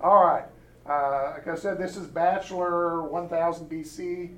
[0.00, 0.44] All right.
[0.88, 4.32] Uh, like I said, this is Bachelor 1000 BC.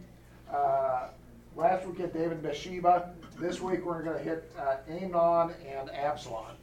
[0.50, 1.08] Uh,
[1.54, 3.10] last week hit David and Bathsheba.
[3.38, 6.57] This week we're going to hit uh, Amnon and Absalom.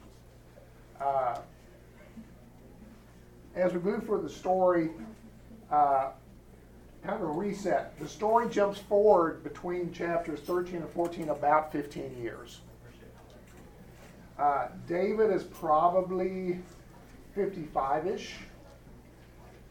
[0.99, 1.37] Uh,
[3.55, 4.89] as we move through the story,
[5.71, 6.09] uh,
[7.03, 7.97] kind of a reset.
[7.99, 12.61] The story jumps forward between chapters 13 and 14 about 15 years.
[14.39, 16.59] Uh, David is probably
[17.35, 18.33] 55 ish.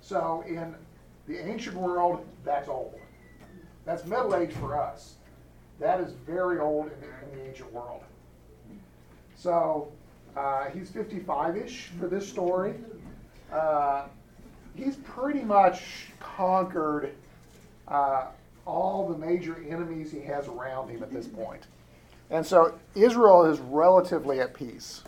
[0.07, 0.73] So in
[1.27, 2.95] the ancient world, that's old.
[3.85, 5.17] That's middle age for us.
[5.81, 8.03] That is very old in the, in the ancient world.
[9.35, 9.91] So
[10.37, 12.75] uh, he's 55 ish for this story.
[13.53, 14.05] Uh,
[14.77, 17.13] he's pretty much conquered
[17.89, 18.27] uh,
[18.65, 21.65] all the major enemies he has around him at this point.
[22.31, 25.03] And so Israel is relatively at peace.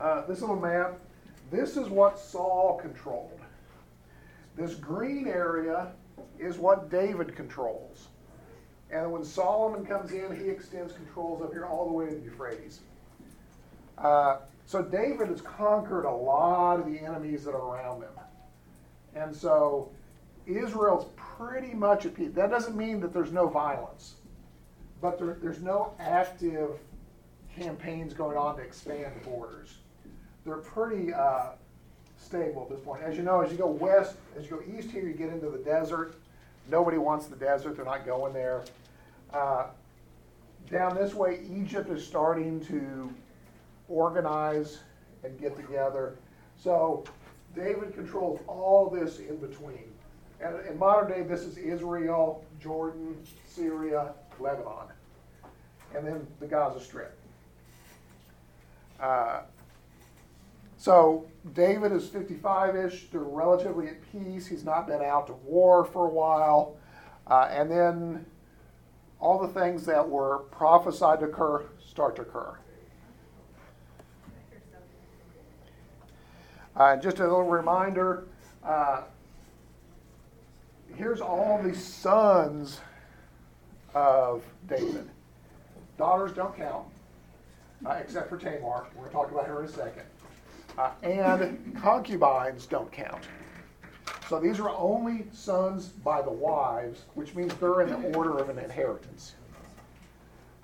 [0.00, 0.98] Uh, this little map,
[1.50, 3.40] this is what Saul controlled.
[4.56, 5.92] This green area
[6.38, 8.08] is what David controls.
[8.90, 12.20] And when Solomon comes in, he extends controls up here all the way to the
[12.20, 12.80] Euphrates.
[13.98, 18.12] Uh, so David has conquered a lot of the enemies that are around him.
[19.14, 19.90] And so
[20.46, 22.30] Israel's pretty much at peace.
[22.34, 24.16] That doesn't mean that there's no violence
[25.00, 26.70] but there, there's no active
[27.54, 29.78] campaigns going on to expand the borders.
[30.46, 31.48] They're pretty uh,
[32.16, 33.02] stable at this point.
[33.02, 35.50] As you know, as you go west, as you go east here, you get into
[35.50, 36.14] the desert.
[36.70, 38.64] Nobody wants the desert, they're not going there.
[39.32, 39.66] Uh,
[40.70, 43.12] down this way, Egypt is starting to
[43.88, 44.78] organize
[45.24, 46.16] and get together.
[46.56, 47.04] So
[47.54, 49.84] David controls all this in between.
[50.40, 54.88] And in modern day, this is Israel, Jordan, Syria, Lebanon,
[55.94, 57.16] and then the Gaza Strip.
[59.00, 59.40] Uh,
[60.86, 63.08] so David is 55 ish.
[63.10, 64.46] They're relatively at peace.
[64.46, 66.76] He's not been out to war for a while.
[67.26, 68.24] Uh, and then
[69.18, 72.56] all the things that were prophesied to occur start to occur.
[76.76, 78.28] Uh, just a little reminder
[78.62, 79.02] uh,
[80.94, 82.78] here's all the sons
[83.92, 85.10] of David.
[85.98, 86.86] Daughters don't count,
[87.84, 88.86] uh, except for Tamar.
[88.94, 90.04] We're going to talk about her in a second.
[90.78, 93.24] Uh, and concubines don't count.
[94.28, 98.48] So these are only sons by the wives, which means they're in the order of
[98.48, 99.34] an inheritance.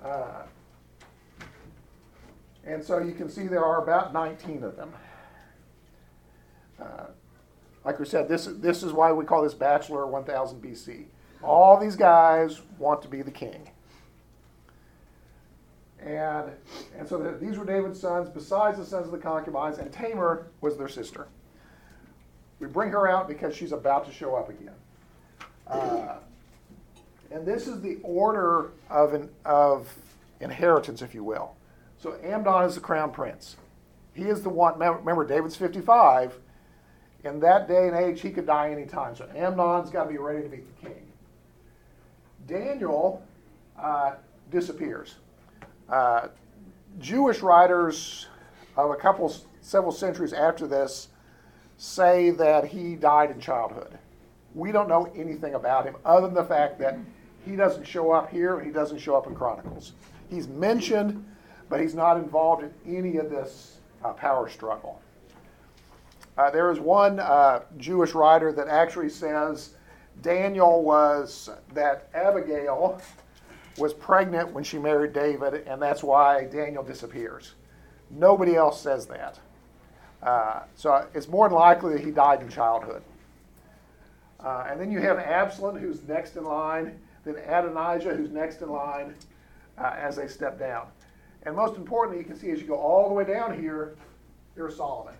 [0.03, 0.43] Uh,
[2.65, 4.93] and so you can see there are about 19 of them.
[6.81, 7.05] Uh,
[7.85, 11.05] like we said, this, this is why we call this Bachelor 1000 BC.
[11.41, 13.69] All these guys want to be the king.
[16.05, 16.51] And,
[16.97, 20.47] and so the, these were David's sons, besides the sons of the concubines, and Tamar
[20.59, 21.27] was their sister.
[22.59, 24.75] We bring her out because she's about to show up again.
[25.67, 26.15] Uh,
[27.31, 29.93] and this is the order of, an, of
[30.39, 31.55] inheritance, if you will.
[31.97, 33.55] So Amnon is the crown prince.
[34.13, 36.37] He is the one, remember, David's 55.
[37.23, 39.15] In that day and age, he could die anytime.
[39.15, 41.07] So Amnon's got to be ready to be the king.
[42.45, 43.23] Daniel
[43.79, 44.15] uh,
[44.51, 45.15] disappears.
[45.89, 46.27] Uh,
[46.99, 48.27] Jewish writers
[48.77, 51.09] of a couple, several centuries after this
[51.77, 53.97] say that he died in childhood.
[54.53, 56.97] We don't know anything about him other than the fact that
[57.45, 59.93] he doesn't show up here and he doesn't show up in Chronicles.
[60.29, 61.25] He's mentioned,
[61.69, 65.01] but he's not involved in any of this uh, power struggle.
[66.37, 69.75] Uh, there is one uh, Jewish writer that actually says
[70.21, 73.01] Daniel was that Abigail
[73.77, 77.53] was pregnant when she married David, and that's why Daniel disappears.
[78.09, 79.39] Nobody else says that.
[80.21, 83.01] Uh, so it's more than likely that he died in childhood.
[84.39, 88.69] Uh, and then you have Absalom, who's next in line, then Adonijah, who's next in
[88.69, 89.15] line
[89.77, 90.87] uh, as they step down.
[91.43, 93.95] And most importantly, you can see as you go all the way down here,
[94.55, 95.15] there's Solomon.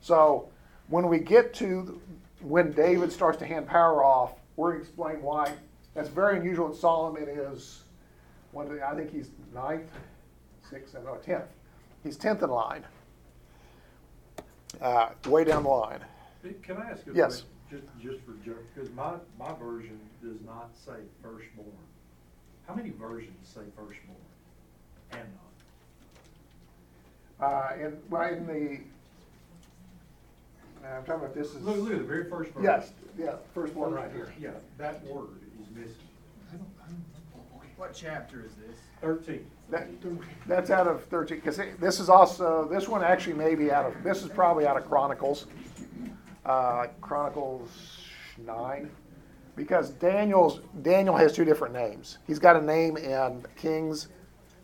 [0.00, 0.48] So
[0.88, 2.00] when we get to
[2.40, 5.50] when David starts to hand power off, we're going to explain why
[5.94, 7.82] that's very unusual that Solomon is
[8.52, 9.90] one of the, I think he's ninth,
[10.68, 11.48] sixth, seventh, no, tenth.
[12.02, 12.84] He's tenth in line.
[14.80, 16.00] Uh, way down the line.
[16.62, 17.26] Can I ask a yes.
[17.26, 17.48] question?
[17.70, 20.92] Just, just for joke, because my, my version does not say
[21.22, 21.70] firstborn.
[22.66, 24.18] How many versions say firstborn?
[25.12, 25.28] And
[27.40, 27.52] not.
[27.52, 28.80] Uh, in, well, in the
[30.86, 31.62] I'm talking about this is.
[31.62, 32.62] Look, look at the very first verse.
[32.62, 34.32] Yes, yeah, first one right here.
[34.38, 35.28] Yeah, that word
[35.62, 35.96] is missing.
[36.52, 37.68] I don't, I don't, okay.
[37.76, 38.76] What chapter is this?
[39.00, 39.46] Thirteen.
[39.70, 39.88] That,
[40.46, 44.02] that's out of 13, because this is also, this one actually may be out of,
[44.04, 45.46] this is probably out of Chronicles.
[46.44, 47.70] Uh, Chronicles
[48.44, 48.90] 9.
[49.56, 52.18] Because Daniel's, Daniel has two different names.
[52.26, 54.08] He's got a name in Kings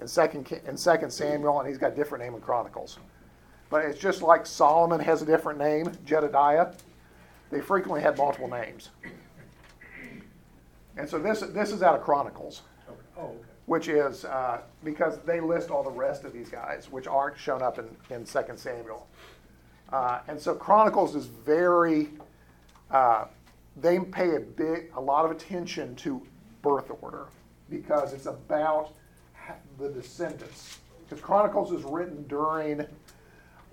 [0.00, 2.98] and Second, Ki- in Second Samuel, and he's got a different name in Chronicles.
[3.70, 6.72] But it's just like Solomon has a different name, Jedediah.
[7.50, 8.90] They frequently had multiple names.
[11.00, 13.00] And so this, this is out of Chronicles Okay.
[13.16, 13.38] Oh, okay.
[13.64, 17.62] which is uh, because they list all the rest of these guys, which aren't shown
[17.62, 19.08] up in, in 2 Samuel.
[19.90, 22.08] Uh, and so Chronicles is very,
[22.90, 23.24] uh,
[23.76, 26.20] they pay a big, a lot of attention to
[26.60, 27.28] birth order
[27.70, 28.92] because it's about
[29.78, 30.80] the descendants.
[31.08, 32.86] Because Chronicles is written during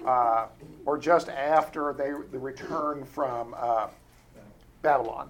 [0.06, 0.46] uh,
[0.86, 3.88] or just after they the return from uh,
[4.82, 5.30] Babylon.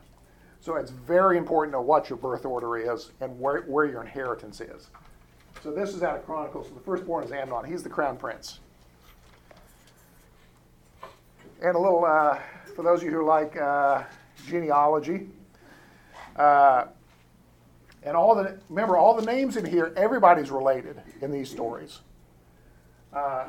[0.61, 4.01] So it's very important to know what your birth order is and where, where your
[4.01, 4.89] inheritance is.
[5.63, 6.67] So this is out of Chronicles.
[6.67, 7.65] So the firstborn is Amnon.
[7.65, 8.59] He's the crown prince.
[11.61, 12.39] And a little, uh,
[12.75, 14.03] for those of you who like uh,
[14.47, 15.27] genealogy,
[16.35, 16.85] uh,
[18.03, 22.01] and all the, remember, all the names in here, everybody's related in these stories.
[23.11, 23.45] Uh,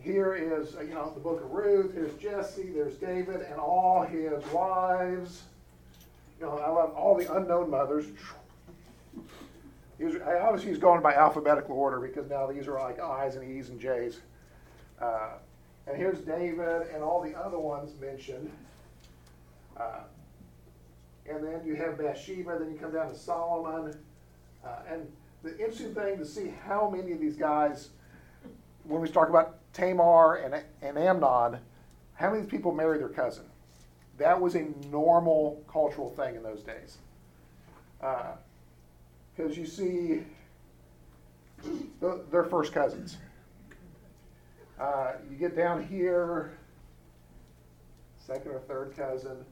[0.00, 1.94] here is, you know, the book of Ruth.
[1.94, 2.70] Here's Jesse.
[2.70, 5.42] There's David and all his wives.
[6.40, 8.06] You know, I love all the unknown mothers.
[9.98, 13.70] He obviously, he's going by alphabetical order because now these are like I's and E's
[13.70, 14.20] and J's.
[15.00, 15.30] Uh,
[15.88, 18.50] and here's David and all the other ones mentioned.
[19.76, 20.00] Uh,
[21.28, 23.96] and then you have Bathsheba, then you come down to Solomon.
[24.64, 25.10] Uh, and
[25.42, 27.88] the interesting thing to see how many of these guys,
[28.84, 31.58] when we talk about Tamar and, and Amnon,
[32.14, 33.44] how many people marry their cousin?
[34.18, 36.98] That was a normal cultural thing in those days.
[38.00, 40.22] Because you see,
[42.30, 43.16] they're first cousins.
[44.78, 46.52] Uh, you get down here,
[48.18, 49.44] second or third cousin.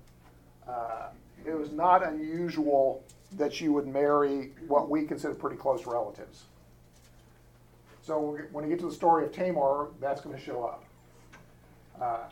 [0.69, 1.09] Uh,
[1.45, 3.03] it was not unusual
[3.33, 6.45] that you would marry what we consider pretty close relatives.
[8.03, 10.85] So when when you get to the story of Tamar, that's going to show up.
[12.01, 12.29] Uh,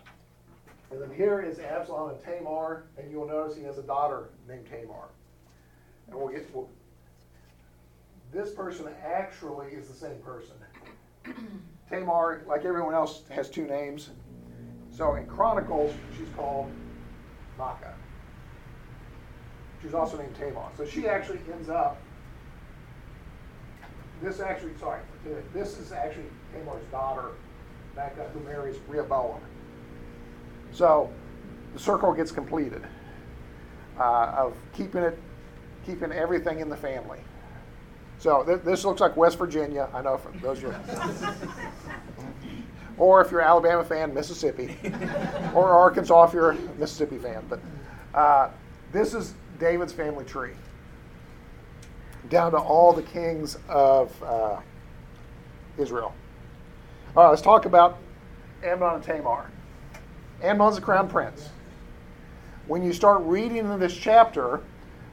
[0.90, 4.66] and then here is Absalom and Tamar, and you'll notice he has a daughter named
[4.66, 5.08] Tamar.
[6.08, 6.68] And we'll get, we'll,
[8.32, 10.54] this person actually is the same person.
[11.90, 14.10] Tamar, like everyone else, has two names.
[14.90, 16.70] So in Chronicles, she's called
[17.58, 17.94] Maacah.
[19.82, 20.68] She's also named Tamar.
[20.76, 22.00] So she actually ends up.
[24.22, 25.00] This actually, sorry,
[25.52, 27.32] this is actually Tamar's daughter,
[27.96, 29.40] Maacah, who marries Rehoboam.
[30.74, 31.10] So
[31.72, 32.82] the circle gets completed
[33.98, 35.16] uh, of keeping it,
[35.86, 37.20] keeping everything in the family.
[38.18, 39.88] So th- this looks like West Virginia.
[39.94, 42.48] I know for those of you.
[42.98, 44.76] or if you're an Alabama fan, Mississippi,
[45.54, 47.44] or Arkansas if you're a Mississippi fan.
[47.48, 47.60] But
[48.12, 48.50] uh,
[48.92, 50.54] this is David's family tree,
[52.30, 54.58] down to all the kings of uh,
[55.78, 56.12] Israel.
[57.16, 57.98] All right, let's talk about
[58.64, 59.50] Amnon and Tamar.
[60.42, 61.48] Amnon's the crown prince.
[62.66, 64.60] When you start reading in this chapter,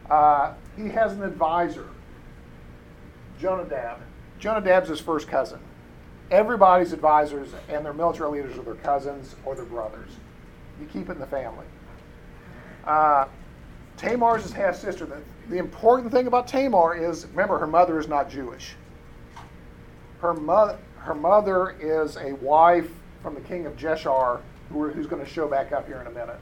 [0.09, 1.87] uh, he has an advisor,
[3.39, 3.99] Jonadab.
[4.39, 5.59] Jonadab's his first cousin.
[6.31, 10.11] Everybody's advisors and their military leaders are their cousins or their brothers.
[10.79, 11.65] You keep it in the family.
[12.85, 13.25] Uh,
[13.97, 15.05] Tamar's his half sister.
[15.05, 18.75] The, the important thing about Tamar is remember, her mother is not Jewish.
[20.21, 22.89] Her, mo- her mother is a wife
[23.21, 26.39] from the king of Geshur, who's going to show back up here in a minute,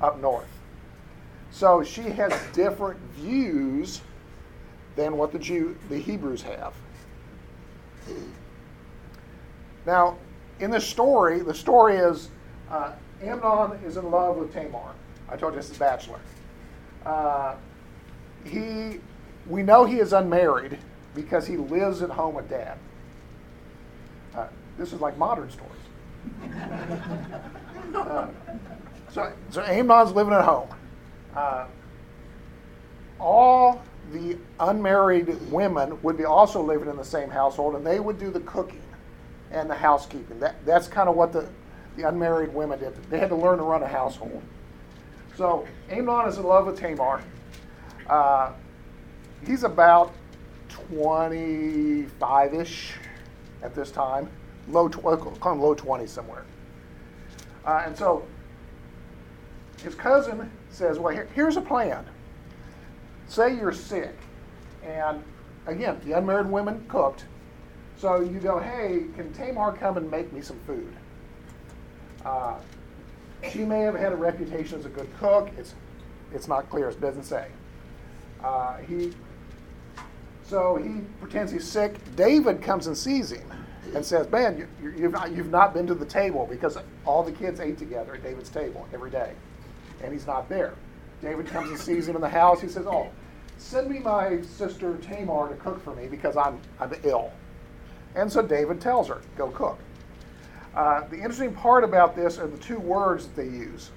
[0.00, 0.48] up north.
[1.50, 4.00] So she has different views
[4.96, 6.74] than what the Jew, the Hebrews have.
[9.86, 10.16] Now,
[10.60, 12.28] in this story, the story is
[12.70, 12.92] uh,
[13.22, 14.94] Amnon is in love with Tamar.
[15.28, 16.20] I told you this is Bachelor.
[17.04, 17.54] Uh,
[18.44, 19.00] he,
[19.46, 20.78] we know he is unmarried
[21.14, 22.78] because he lives at home with dad.
[24.34, 24.46] Uh,
[24.78, 25.72] this is like modern stories.
[29.14, 30.68] So, so Amnon's living at home.
[31.36, 31.66] Uh,
[33.20, 33.80] all
[34.12, 38.30] the unmarried women would be also living in the same household, and they would do
[38.30, 38.82] the cooking
[39.52, 40.40] and the housekeeping.
[40.40, 41.48] That, that's kind of what the,
[41.96, 42.96] the unmarried women did.
[43.08, 44.42] They had to learn to run a household.
[45.36, 47.22] So Amnon is in love with Tamar.
[48.08, 48.50] Uh,
[49.46, 50.12] he's about
[50.90, 52.94] 25-ish
[53.62, 54.28] at this time,
[54.68, 55.02] low, tw-
[55.40, 56.44] call him low 20s somewhere.
[57.66, 58.26] Uh, and so
[59.82, 62.04] his cousin says, well, here, here's a plan.
[63.26, 64.14] Say you're sick
[64.84, 65.22] And
[65.66, 67.24] again, the unmarried women cooked.
[67.96, 70.92] So you go, hey, can Tamar come and make me some food?
[72.24, 72.56] Uh,
[73.50, 75.50] she may have had a reputation as a good cook.
[75.58, 75.74] It's,
[76.32, 76.88] it's not clear.
[76.88, 77.48] It doesn't say.
[78.42, 79.12] Uh, he,
[80.42, 81.96] so he pretends he's sick.
[82.16, 83.50] David comes and sees him
[83.94, 87.32] and says, Man, you, you've, not, you've not been to the table because all the
[87.32, 89.32] kids ate together at David's table every day.
[90.02, 90.74] And he's not there.
[91.22, 92.60] David comes and sees him in the house.
[92.60, 93.08] He says, Oh,
[93.58, 97.32] send me my sister Tamar to cook for me because I'm, I'm ill.
[98.14, 99.78] And so David tells her, Go cook.
[100.74, 103.90] Uh, the interesting part about this are the two words that they use.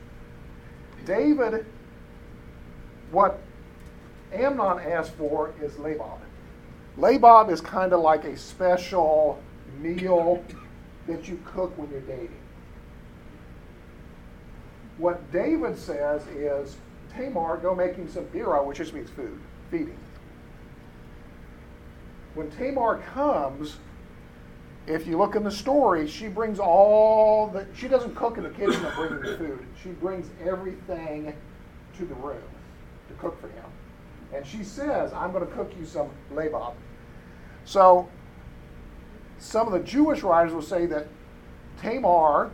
[1.06, 1.66] David,
[3.12, 3.40] what
[4.32, 6.20] Amnon asked for is labob.
[6.98, 9.42] Labob is kind of like a special
[9.80, 10.44] meal
[11.08, 12.40] that you cook when you're dating.
[14.98, 16.78] What David says is,
[17.14, 19.98] Tamar, go make him some bira, which just means food, feeding.
[22.34, 23.78] When Tamar comes,
[24.88, 28.50] if you look in the story, she brings all the, she doesn't cook in the
[28.50, 29.66] kitchen and bring the food.
[29.82, 31.34] She brings everything
[31.98, 32.42] to the room
[33.08, 33.66] to cook for him.
[34.34, 36.74] And she says, I'm going to cook you some labob.
[37.66, 38.10] So
[39.40, 41.08] some of the Jewish writers will say that
[41.82, 42.52] Tamar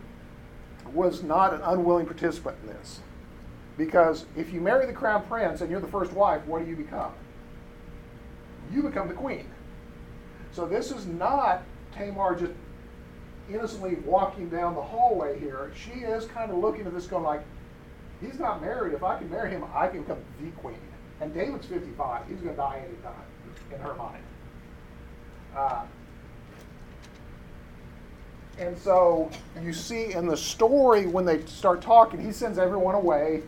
[0.93, 2.99] was not an unwilling participant in this.
[3.77, 6.75] Because if you marry the crown prince and you're the first wife, what do you
[6.75, 7.11] become?
[8.71, 9.47] You become the queen.
[10.51, 11.63] So this is not
[11.95, 12.53] Tamar just
[13.49, 15.71] innocently walking down the hallway here.
[15.75, 17.43] She is kind of looking at this going like,
[18.21, 18.93] he's not married.
[18.93, 20.77] If I can marry him, I can become the queen.
[21.21, 22.27] And David's 55.
[22.27, 23.13] He's going to die anytime,
[23.73, 24.23] in her mind.
[25.55, 25.83] Uh,
[28.57, 29.29] and so
[29.61, 33.43] you see in the story when they start talking, he sends everyone away.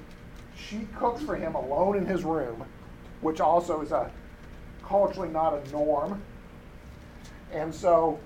[0.58, 2.64] She cooks for him alone in his room,
[3.22, 4.10] which also is a
[4.84, 6.22] culturally not a norm.
[7.52, 8.20] And so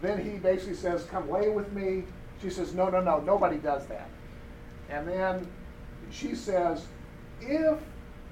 [0.00, 2.04] then he basically says, Come lay with me.
[2.40, 4.08] She says, No, no, no, nobody does that.
[4.88, 5.46] And then
[6.10, 6.86] she says,
[7.40, 7.78] If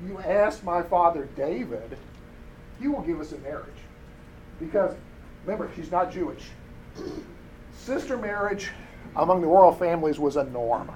[0.07, 1.99] you ask my father David,
[2.81, 3.69] he will give us a marriage.
[4.59, 4.95] Because
[5.45, 6.51] remember, she's not Jewish.
[7.75, 8.71] Sister marriage
[9.17, 10.91] among the royal families was a norm.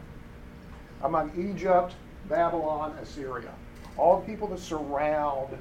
[1.02, 1.94] Among Egypt,
[2.28, 3.52] Babylon, Assyria,
[3.96, 5.56] all the people that surround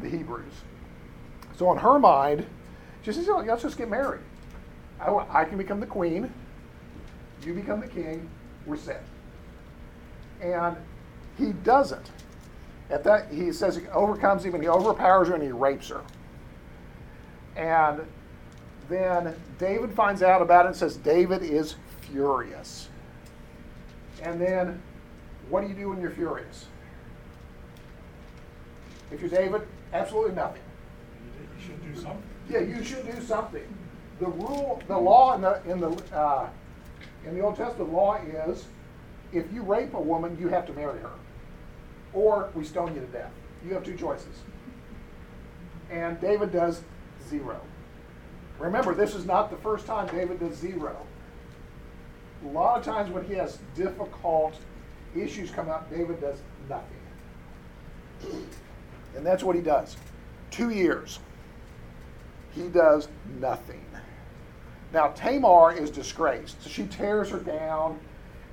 [0.00, 0.52] the Hebrews.
[1.56, 2.46] So in her mind,
[3.02, 4.20] she says, oh, let's just get married.
[5.00, 6.32] I, I can become the queen.
[7.42, 8.28] You become the king.
[8.66, 9.02] We're set.
[10.40, 10.76] And
[11.38, 12.10] he doesn't.
[12.90, 16.02] At that, he says he overcomes and he overpowers her and he rapes her.
[17.56, 18.06] And
[18.90, 22.88] then David finds out about it and says, David is furious.
[24.22, 24.82] And then,
[25.48, 26.66] what do you do when you're furious?
[29.10, 30.62] If you're David, absolutely nothing.
[31.56, 32.22] You should do something.
[32.48, 33.66] Yeah, you should do something.
[34.18, 36.48] The rule, the law in the in the uh,
[37.26, 38.66] in the Old Testament law is,
[39.32, 41.12] if you rape a woman, you have to marry her,
[42.12, 43.32] or we stone you to death.
[43.64, 44.42] You have two choices.
[45.90, 46.82] And David does
[47.28, 47.60] zero.
[48.60, 50.96] Remember, this is not the first time David does zero.
[52.44, 54.54] A lot of times when he has difficult
[55.16, 56.38] issues come up, David does
[56.68, 56.96] nothing.
[59.16, 59.96] And that's what he does.
[60.50, 61.18] Two years.
[62.52, 63.08] He does
[63.40, 63.84] nothing.
[64.92, 66.62] Now, Tamar is disgraced.
[66.62, 67.98] So she tears her down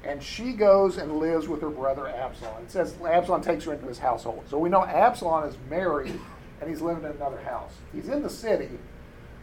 [0.04, 2.64] and she goes and lives with her brother Absalom.
[2.64, 4.44] It says Absalom takes her into his household.
[4.48, 6.18] So we know Absalom is married
[6.62, 7.74] and he's living in another house.
[7.94, 8.70] He's in the city,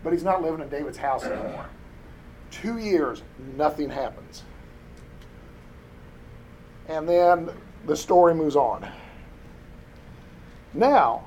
[0.04, 1.66] but he's not living in David's house anymore.
[2.50, 3.22] Two years,
[3.56, 4.44] nothing happens.
[6.86, 7.50] And then
[7.86, 8.86] the story moves on.
[10.74, 11.24] Now,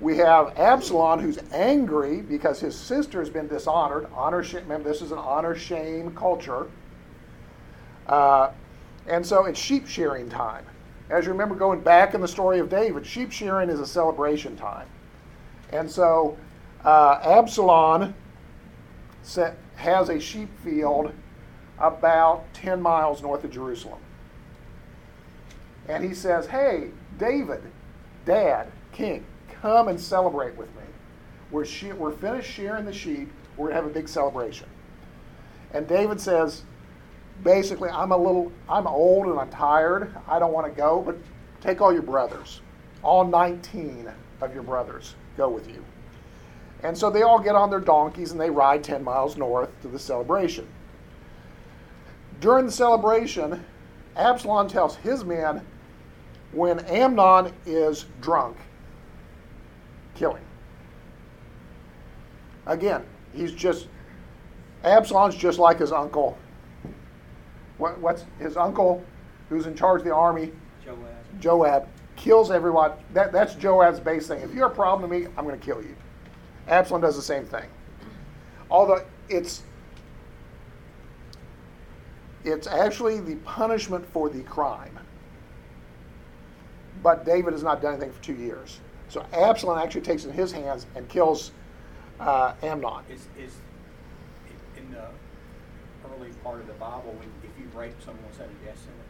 [0.00, 4.06] we have Absalom who's angry because his sister has been dishonored.
[4.14, 6.66] Honor, remember, this is an honor shame culture.
[8.06, 8.50] Uh,
[9.06, 10.66] and so it's sheep shearing time.
[11.08, 14.56] As you remember going back in the story of David, sheep shearing is a celebration
[14.56, 14.86] time.
[15.72, 16.36] And so
[16.86, 18.14] uh, Absalom
[19.22, 21.12] set, has a sheep field
[21.78, 23.98] about 10 miles north of Jerusalem.
[25.88, 27.62] And he says, Hey, David,
[28.24, 29.24] Dad, King,
[29.60, 30.82] come and celebrate with me.
[31.50, 33.30] We're, she- we're finished shearing the sheep.
[33.56, 34.68] We're going to have a big celebration.
[35.72, 36.62] And David says,
[37.42, 40.14] basically, I'm a little, I'm old and I'm tired.
[40.28, 41.16] I don't want to go, but
[41.60, 42.60] take all your brothers.
[43.02, 45.84] All 19 of your brothers go with you.
[46.86, 49.88] And so they all get on their donkeys and they ride 10 miles north to
[49.88, 50.68] the celebration.
[52.40, 53.64] During the celebration,
[54.14, 55.66] Absalom tells his men
[56.52, 58.56] when Amnon is drunk,
[60.14, 60.44] kill him.
[62.66, 63.88] Again, he's just
[64.84, 66.38] Absalom's just like his uncle.
[67.78, 69.04] What, what's his uncle,
[69.48, 70.52] who's in charge of the army?
[70.84, 71.40] Joab.
[71.40, 72.92] Joab kills everyone.
[73.12, 74.40] That, that's Joab's base thing.
[74.40, 75.96] If you're a problem to me, I'm going to kill you.
[76.68, 77.66] Absalom does the same thing.
[78.70, 79.62] Although it's
[82.44, 84.98] it's actually the punishment for the crime.
[87.02, 88.80] But David has not done anything for two years.
[89.08, 91.52] So Absalom actually takes it in his hands and kills
[92.20, 93.04] uh, Amnon.
[93.10, 93.52] Is, is,
[94.76, 95.08] in the
[96.08, 99.02] early part of the Bible, when, if you rape someone, was that a death sentence?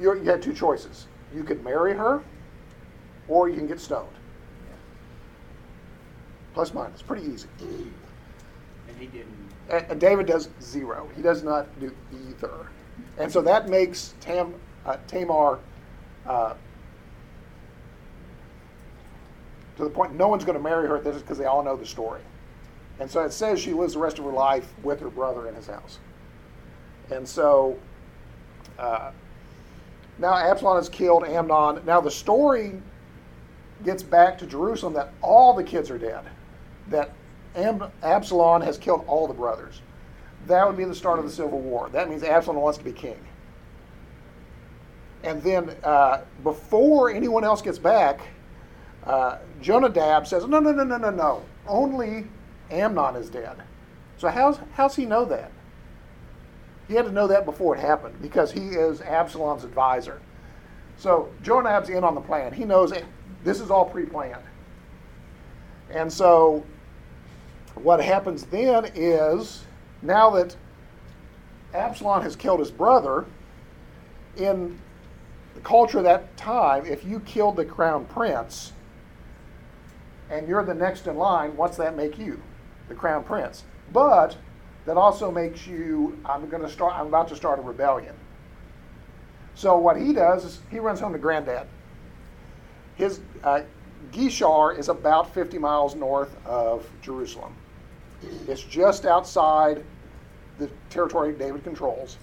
[0.00, 1.06] You're, you had two choices.
[1.34, 2.22] You could marry her,
[3.28, 4.08] or you can get stoned.
[6.54, 7.48] Plus minus, pretty easy.
[7.60, 11.08] And he didn't, And, and David does zero.
[11.16, 11.92] He does not do
[12.28, 12.68] either.
[13.18, 14.54] And so that makes Tam,
[14.86, 15.58] uh, Tamar
[16.26, 16.54] uh,
[19.76, 21.76] to the point no one's going to marry her at this because they all know
[21.76, 22.20] the story.
[23.00, 25.54] And so it says she lives the rest of her life with her brother in
[25.54, 25.98] his house.
[27.10, 27.76] And so
[28.78, 29.10] uh,
[30.18, 31.84] now Absalom has killed Amnon.
[31.84, 32.80] Now the story
[33.84, 36.24] gets back to Jerusalem that all the kids are dead,
[36.88, 37.12] that
[37.56, 39.80] Am- Absalom has killed all the brothers.
[40.46, 41.88] That would be the start of the civil war.
[41.90, 43.18] That means Absalom wants to be king.
[45.22, 48.20] And then uh, before anyone else gets back,
[49.04, 51.42] uh, Jonadab says, No, no, no, no, no, no.
[51.66, 52.26] Only
[52.70, 53.56] Amnon is dead.
[54.18, 55.50] So how's, how's he know that?
[56.88, 60.20] He had to know that before it happened because he is Absalom's advisor.
[60.98, 62.52] So Jonadab's in on the plan.
[62.52, 62.92] He knows
[63.42, 64.42] this is all pre planned.
[65.90, 66.64] And so
[67.74, 69.64] what happens then is
[70.02, 70.56] now that
[71.72, 73.26] Absalom has killed his brother,
[74.36, 74.78] in
[75.54, 78.72] the culture of that time, if you killed the crown prince
[80.30, 82.40] and you're the next in line, what's that make you?
[82.88, 83.64] The crown prince.
[83.92, 84.36] But
[84.86, 88.14] that also makes you, I'm going to start, I'm about to start a rebellion.
[89.54, 91.66] So what he does is he runs home to granddad.
[92.96, 93.62] His uh,
[94.12, 97.54] Geshur is about 50 miles north of Jerusalem.
[98.48, 99.84] It's just outside
[100.58, 102.18] the territory David controls.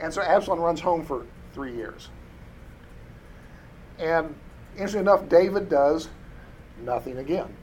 [0.00, 2.08] And so Absalom runs home for three years.
[3.98, 4.34] And
[4.74, 6.08] interesting enough, David does
[6.84, 7.54] nothing again.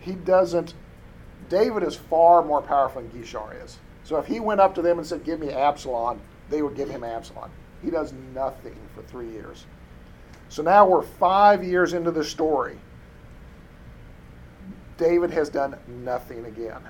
[0.00, 0.74] He doesn't,
[1.48, 3.78] David is far more powerful than Geshur is.
[4.04, 6.88] So if he went up to them and said, Give me Absalom, they would give
[6.88, 7.50] him Absalom.
[7.82, 9.66] He does nothing for three years.
[10.48, 12.78] So now we're five years into the story.
[14.98, 16.80] David has done nothing again.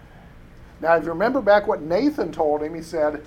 [0.81, 3.25] Now, if you remember back what Nathan told him, he said,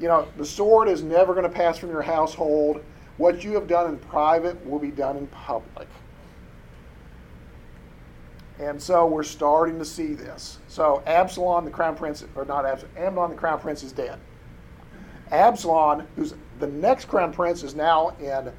[0.00, 2.82] You know, the sword is never going to pass from your household.
[3.16, 5.88] What you have done in private will be done in public.
[8.58, 10.58] And so we're starting to see this.
[10.68, 14.18] So Absalom, the crown prince, or not Absalom, Amnon, the crown prince, is dead.
[15.30, 18.52] Absalom, who's the next crown prince, is now in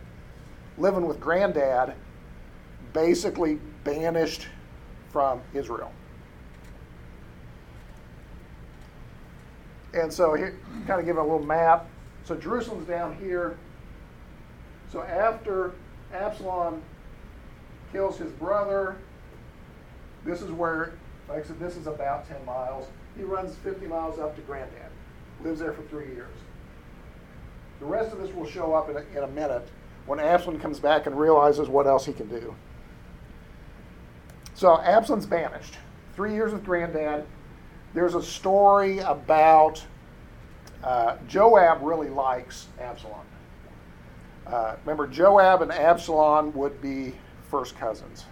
[0.78, 1.94] living with granddad,
[2.92, 4.48] basically banished
[5.16, 5.94] from Israel.
[9.94, 11.88] And so here, kind of give a little map.
[12.26, 13.58] So Jerusalem's down here.
[14.92, 15.72] So after
[16.14, 16.82] Absalom
[17.94, 18.98] kills his brother,
[20.26, 20.96] this is where,
[21.30, 22.90] like I said, this is about 10 miles.
[23.16, 24.92] He runs 50 miles up to Granddad,
[25.42, 26.36] lives there for three years.
[27.80, 29.70] The rest of this will show up in a, in a minute
[30.08, 32.54] when Absalom comes back and realizes what else he can do.
[34.56, 35.76] So Absalom's banished.
[36.16, 37.26] Three years with Granddad.
[37.94, 39.84] There's a story about
[40.82, 43.26] uh, Joab really likes Absalom.
[44.48, 47.14] Uh, remember, Joab and Absalom would be
[47.50, 48.26] first cousins.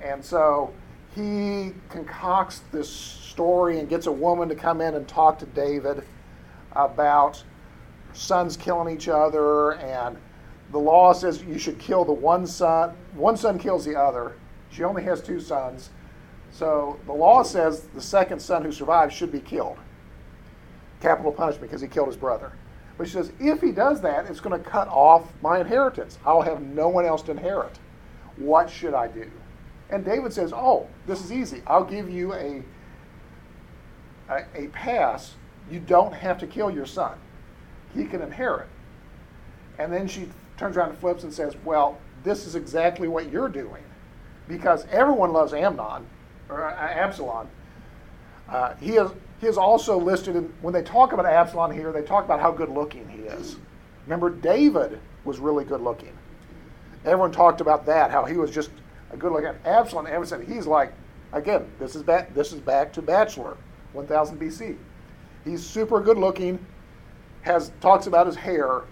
[0.00, 0.72] And so
[1.14, 6.04] he concocts this story and gets a woman to come in and talk to David
[6.72, 7.42] about
[8.12, 10.16] sons killing each other and
[10.72, 14.34] the law says you should kill the one son one son kills the other.
[14.70, 15.90] She only has two sons.
[16.52, 19.78] So the law says the second son who survives should be killed.
[21.00, 22.52] Capital punishment because he killed his brother.
[22.96, 26.18] But she says if he does that it's going to cut off my inheritance.
[26.24, 27.78] I'll have no one else to inherit.
[28.36, 29.30] What should i do?
[29.90, 31.62] And david says oh this is easy.
[31.66, 32.62] I'll give you a
[34.28, 35.34] a, a pass.
[35.68, 37.18] You don't have to kill your son.
[37.94, 38.68] He can inherit.
[39.78, 40.28] And then she
[40.60, 43.82] turns around and flips and says, Well, this is exactly what you're doing.
[44.46, 46.06] Because everyone loves Amnon,
[46.48, 47.48] or uh, Absalom.
[48.48, 52.02] Uh, he, is, he is also listed in, when they talk about Absalom here, they
[52.02, 53.56] talk about how good looking he is.
[54.06, 56.12] Remember, David was really good looking.
[57.04, 58.70] everyone talked about that, how he was just
[59.12, 60.06] a good looking Absalom.
[60.06, 60.92] Everyone said he's like,
[61.32, 63.56] again, this is back, this is back to Bachelor,
[63.92, 64.76] 1000 BC.
[65.44, 66.58] He's super good looking,
[67.42, 68.82] has talks about his hair.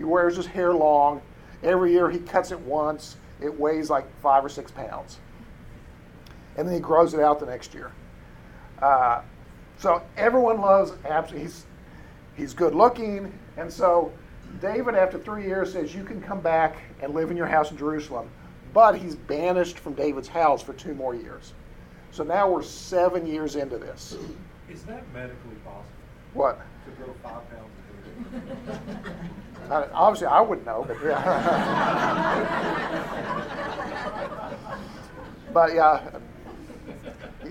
[0.00, 1.20] He wears his hair long.
[1.62, 3.18] Every year he cuts it once.
[3.38, 5.18] It weighs like five or six pounds.
[6.56, 7.92] And then he grows it out the next year.
[8.80, 9.20] Uh,
[9.78, 11.42] so everyone loves Absalom.
[11.42, 11.66] He's,
[12.34, 13.30] he's good looking.
[13.58, 14.10] And so
[14.62, 17.76] David, after three years, says, You can come back and live in your house in
[17.76, 18.30] Jerusalem.
[18.72, 21.52] But he's banished from David's house for two more years.
[22.10, 24.16] So now we're seven years into this.
[24.70, 25.84] Is that medically possible,
[26.32, 26.58] What?
[26.86, 27.68] to grow five pounds
[29.70, 31.20] obviously, I wouldn't know, but yeah.
[35.52, 36.18] but yeah,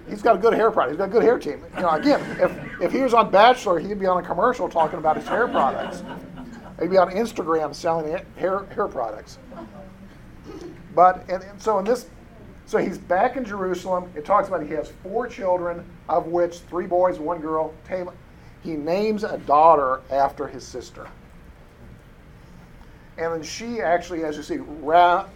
[0.10, 0.93] he's got a good hair product.
[0.93, 1.63] He's got a good hair team.
[1.76, 5.00] You know, again, if if he was on Bachelor, he'd be on a commercial talking
[5.00, 6.04] about his hair products.
[6.80, 9.38] He'd be on Instagram selling hair hair products.
[10.95, 12.08] But and, and so in this,
[12.65, 14.12] so he's back in Jerusalem.
[14.15, 17.74] It talks about he has four children, of which three boys, one girl.
[18.63, 21.08] He names a daughter after his sister.
[23.19, 25.29] And then she actually, as you see, wrap,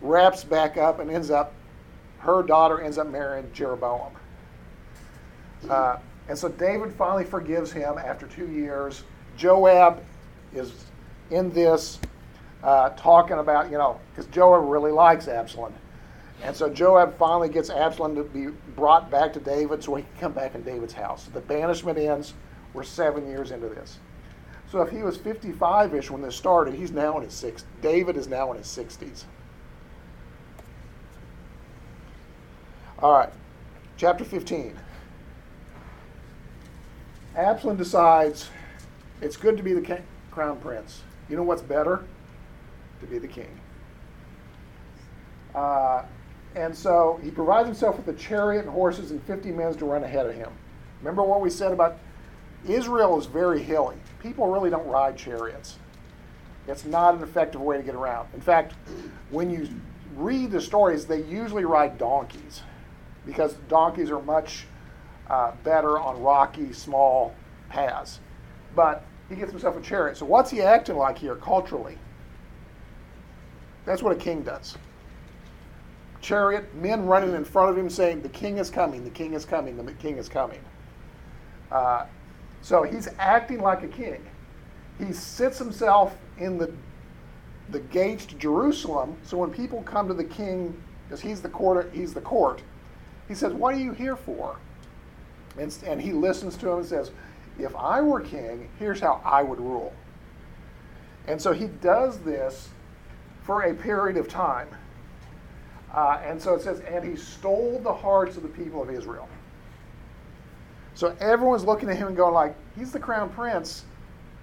[0.00, 1.52] wraps back up and ends up,
[2.18, 4.12] her daughter ends up marrying Jeroboam.
[5.68, 9.04] Uh, and so David finally forgives him after two years.
[9.36, 10.02] Joab
[10.54, 10.72] is
[11.30, 11.98] in this
[12.62, 15.74] uh, talking about, you know, because Joab really likes Absalom.
[16.42, 20.12] And so Joab finally gets Absalom to be brought back to David so he can
[20.20, 21.24] come back in David's house.
[21.24, 22.32] So The banishment ends.
[22.72, 23.98] We're seven years into this.
[24.70, 27.64] So if he was 55 ish when this started, he's now in his 60s.
[27.80, 29.24] David is now in his 60s.
[32.98, 33.32] All right,
[33.96, 34.76] chapter 15.
[37.36, 38.48] Absalom decides
[39.20, 40.00] it's good to be the
[40.30, 41.02] crown prince.
[41.28, 42.04] You know what's better?
[43.00, 43.60] To be the king.
[45.54, 46.04] Uh,
[46.54, 50.04] and so he provides himself with a chariot and horses and 50 men to run
[50.04, 50.50] ahead of him.
[51.00, 51.98] Remember what we said about
[52.66, 53.96] Israel is very hilly.
[54.22, 55.78] People really don't ride chariots.
[56.66, 58.28] It's not an effective way to get around.
[58.34, 58.74] In fact,
[59.30, 59.68] when you
[60.16, 62.62] read the stories, they usually ride donkeys
[63.26, 64.66] because donkeys are much
[65.28, 67.34] uh, better on rocky, small
[67.68, 68.20] paths.
[68.74, 70.16] But he gets himself a chariot.
[70.16, 71.98] So, what's he acting like here culturally?
[73.84, 74.76] That's what a king does.
[76.20, 79.44] Chariot, men running in front of him saying, The king is coming, the king is
[79.44, 80.60] coming, the king is coming.
[81.70, 82.06] Uh,
[82.64, 84.24] so he's acting like a king.
[84.98, 86.72] He sits himself in the,
[87.68, 89.18] the gates to Jerusalem.
[89.22, 90.74] So when people come to the king,
[91.06, 92.62] because he's the court, he's the court,
[93.28, 94.56] he says, What are you here for?
[95.58, 97.10] And, and he listens to him and says,
[97.58, 99.92] If I were king, here's how I would rule.
[101.28, 102.70] And so he does this
[103.42, 104.68] for a period of time.
[105.92, 109.28] Uh, and so it says, and he stole the hearts of the people of Israel.
[110.94, 113.84] So everyone's looking at him and going like, he's the crown prince.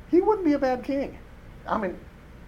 [0.10, 1.18] He wouldn't be a bad king.
[1.68, 1.98] I mean,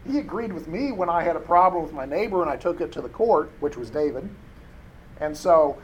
[0.05, 2.81] he agreed with me when I had a problem with my neighbor and I took
[2.81, 4.29] it to the court, which was David.
[5.21, 5.77] And so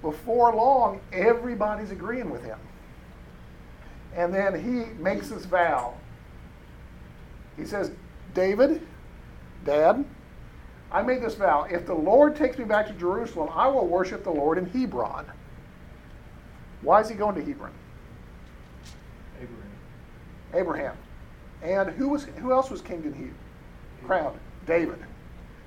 [0.00, 2.58] before long, everybody's agreeing with him.
[4.14, 5.94] And then he makes this vow.
[7.58, 7.90] He says,
[8.32, 8.86] David,
[9.64, 10.04] Dad,
[10.90, 11.66] I made this vow.
[11.70, 15.26] If the Lord takes me back to Jerusalem, I will worship the Lord in Hebron.
[16.82, 17.72] Why is he going to Hebron?
[19.40, 19.70] Abraham.
[20.54, 20.96] Abraham.
[21.62, 23.34] And who was who else was king in Hebron?
[24.04, 24.38] Crowned.
[24.66, 24.98] David.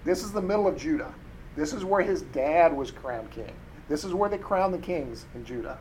[0.05, 1.13] This is the middle of Judah.
[1.55, 3.51] This is where his dad was crowned king.
[3.87, 5.77] This is where they crown the kings in Judah.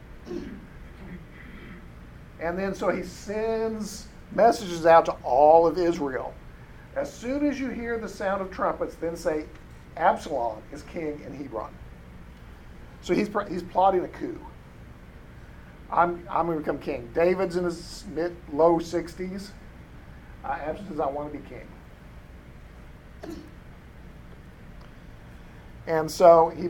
[2.41, 6.35] And then so he sends messages out to all of Israel.
[6.97, 9.45] As soon as you hear the sound of trumpets, then say,
[9.97, 11.73] Absalom is king in Hebron.
[13.03, 14.38] So he's, he's plotting a coup.
[15.90, 17.11] I'm, I'm going to become king.
[17.14, 19.51] David's in his mid, low 60s.
[20.44, 21.66] Uh, Absalom says, I want to be king.
[25.87, 26.68] And so he,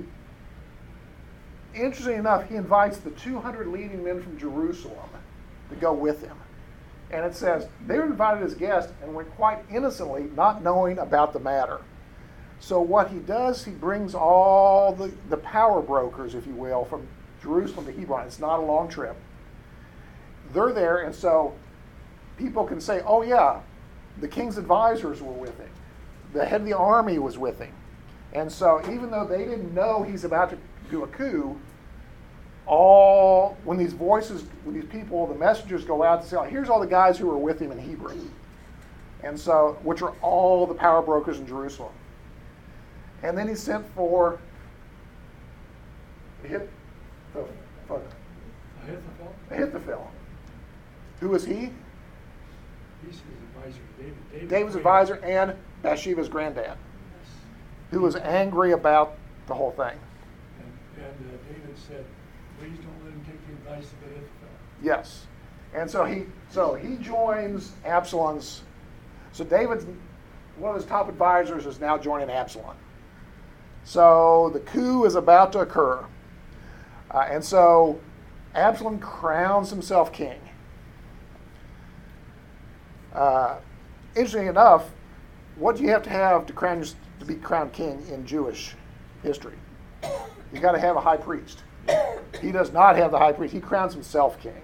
[1.74, 5.08] interesting enough, he invites the 200 leading men from Jerusalem
[5.70, 6.36] to go with him.
[7.10, 11.32] And it says they were invited as guests and went quite innocently, not knowing about
[11.32, 11.80] the matter.
[12.60, 17.06] So what he does, he brings all the, the power brokers, if you will, from
[17.42, 18.26] Jerusalem to Hebron.
[18.26, 19.16] It's not a long trip.
[20.52, 21.54] They're there, and so
[22.36, 23.60] people can say, oh, yeah,
[24.20, 25.70] the king's advisors were with him.
[26.32, 27.72] The head of the army was with him.
[28.32, 30.58] And so even though they didn't know he's about to
[30.90, 31.58] do a coup,
[32.66, 36.68] all when these voices, when these people, the messengers go out to say, oh, here's
[36.68, 38.30] all the guys who were with him in Hebron.
[39.22, 41.92] And so, which are all the power brokers in Jerusalem.
[43.22, 44.38] And then he sent for
[47.34, 48.02] Ahith- the- fuck,
[48.82, 50.10] Ahithophel, Ahithophel.
[51.20, 51.54] Who was he?
[53.04, 53.20] he's his
[53.56, 54.14] advisor, David.
[54.32, 56.76] David David's advisor and Bathsheba's granddad, Yes.
[57.90, 59.96] who was angry about the whole thing.
[60.58, 62.04] And, and uh, David said,
[62.58, 64.48] please don't let him take the advice of Ahithophel.
[64.82, 65.26] Yes.
[65.74, 68.62] And so he so he joins Absalom's
[69.32, 69.84] so David's
[70.56, 72.74] one of his top advisors is now joining Absalom.
[73.84, 76.04] So the coup is about to occur.
[77.10, 78.00] Uh, and so
[78.54, 80.40] Absalom crowns himself king.
[83.14, 83.58] Uh,
[84.14, 84.90] interestingly enough,
[85.56, 86.84] what do you have to have to crown
[87.18, 88.74] to be crowned king in Jewish
[89.22, 89.56] history?
[90.52, 91.62] You got to have a high priest.
[92.40, 93.52] He does not have the high priest.
[93.52, 94.62] He crowns himself king.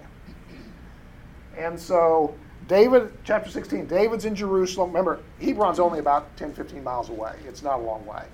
[1.56, 2.34] And so,
[2.68, 4.90] David, chapter 16, David's in Jerusalem.
[4.90, 7.34] Remember, Hebron's only about 10, 15 miles away.
[7.46, 8.24] It's not a long way.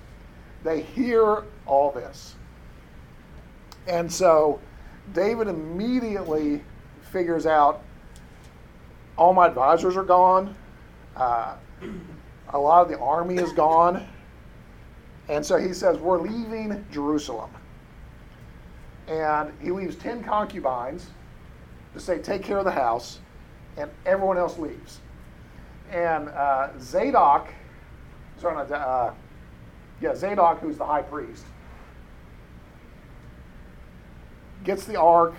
[0.63, 2.35] They hear all this.
[3.87, 4.59] And so,
[5.13, 6.63] David immediately
[7.11, 7.83] figures out
[9.17, 10.55] all my advisors are gone.
[11.15, 11.55] Uh,
[12.49, 14.07] a lot of the army is gone.
[15.29, 17.51] And so he says, We're leaving Jerusalem.
[19.07, 21.07] And he leaves 10 concubines
[21.93, 23.19] to say, Take care of the house.
[23.77, 24.99] And everyone else leaves.
[25.91, 27.47] And uh, Zadok,
[28.37, 29.11] sorry, uh,
[30.01, 31.43] yeah, Zadok, who's the high priest,
[34.63, 35.33] gets the ark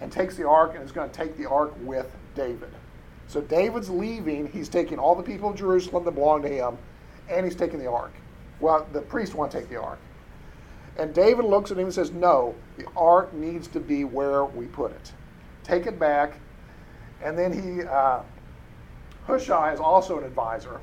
[0.00, 2.70] and takes the ark and is going to take the ark with David.
[3.26, 4.46] So David's leaving.
[4.46, 6.76] He's taking all the people of Jerusalem that belong to him,
[7.28, 8.12] and he's taking the ark.
[8.58, 9.98] Well, the priests want to take the ark.
[10.98, 14.66] And David looks at him and says, No, the ark needs to be where we
[14.66, 15.12] put it.
[15.62, 16.34] Take it back.
[17.22, 18.22] And then he, uh,
[19.26, 20.80] Hushai is also an advisor.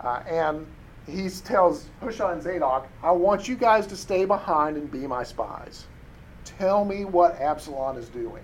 [0.00, 0.66] Uh, and
[1.06, 5.22] he tells Hushai and Zadok, I want you guys to stay behind and be my
[5.22, 5.86] spies.
[6.58, 8.42] Tell me what Absalom is doing.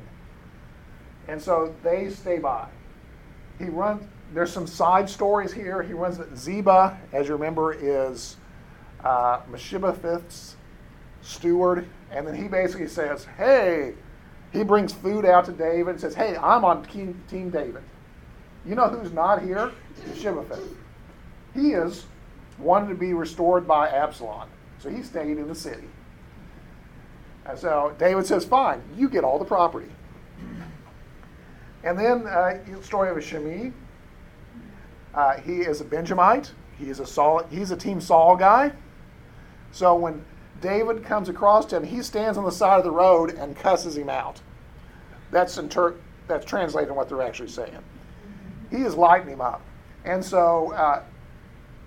[1.29, 2.69] And so they stay by.
[3.59, 5.83] He runs, there's some side stories here.
[5.83, 8.37] He runs Ziba, as you remember, is
[9.05, 10.57] uh, Mephibosheth's
[11.23, 11.87] steward.
[12.11, 13.95] And then he basically says, Hey,
[14.53, 17.83] he brings food out to David and says, Hey, I'm on Team, team David.
[18.67, 19.73] You know who's not here?
[20.07, 20.61] Mephibosheth.
[21.55, 22.05] He is
[22.59, 24.49] wanted to be restored by Absalom.
[24.79, 25.89] So he stayed in the city.
[27.47, 29.89] And so David says, Fine, you get all the property.
[31.85, 33.73] And then uh, the story of Shimei.
[35.15, 36.53] Uh, he is a Benjamite.
[36.79, 38.73] He is a Saul, he's a Team Saul guy.
[39.73, 40.25] So when
[40.61, 44.09] David comes across him, he stands on the side of the road and cusses him
[44.09, 44.41] out.
[45.31, 45.97] That's inter-
[46.29, 47.79] that's translating what they're actually saying.
[48.71, 49.63] He is lighting him up.
[50.05, 51.03] And so uh,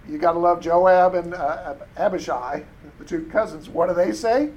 [0.07, 2.63] you got to love Joab and uh, Abishai,
[2.99, 3.69] the two cousins.
[3.69, 4.51] What do they say?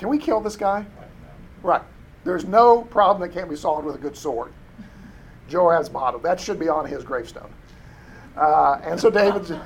[0.00, 0.86] Can we kill this guy?
[1.62, 1.82] Right.
[2.24, 4.50] There's no problem that can't be solved with a good sword.
[5.46, 6.18] Joab's motto.
[6.18, 7.52] That should be on his gravestone.
[8.34, 9.60] Uh, and so David,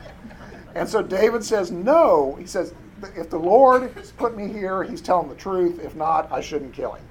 [0.75, 2.35] and so David says no.
[2.35, 2.75] He says,
[3.15, 5.79] if the Lord has put me here, he's telling the truth.
[5.79, 7.05] If not, I shouldn't kill him.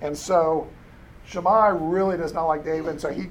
[0.00, 0.66] And so
[1.24, 2.90] Shammai really does not like David.
[2.90, 3.28] And so he,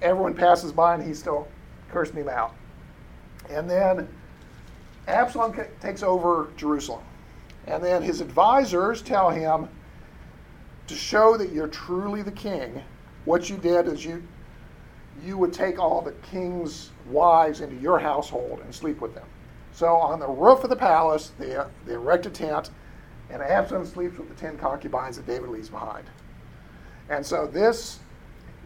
[0.00, 1.46] everyone passes by and he's still
[1.90, 2.54] cursing him out.
[3.50, 4.08] And then
[5.08, 7.02] Absalom takes over Jerusalem.
[7.68, 9.68] And then his advisors tell him
[10.86, 12.82] to show that you're truly the king.
[13.26, 14.22] What you did is you
[15.22, 19.26] you would take all the king's wives into your household and sleep with them.
[19.72, 22.70] So on the roof of the palace, they, they erect a tent,
[23.28, 26.06] and Absalom sleeps with the ten concubines that David leaves behind.
[27.10, 27.98] And so this,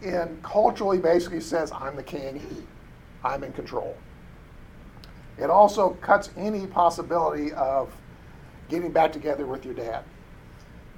[0.02, 2.40] in culturally, basically says, "I'm the king,
[3.24, 3.96] I'm in control."
[5.38, 7.90] It also cuts any possibility of
[8.72, 10.02] getting back together with your dad,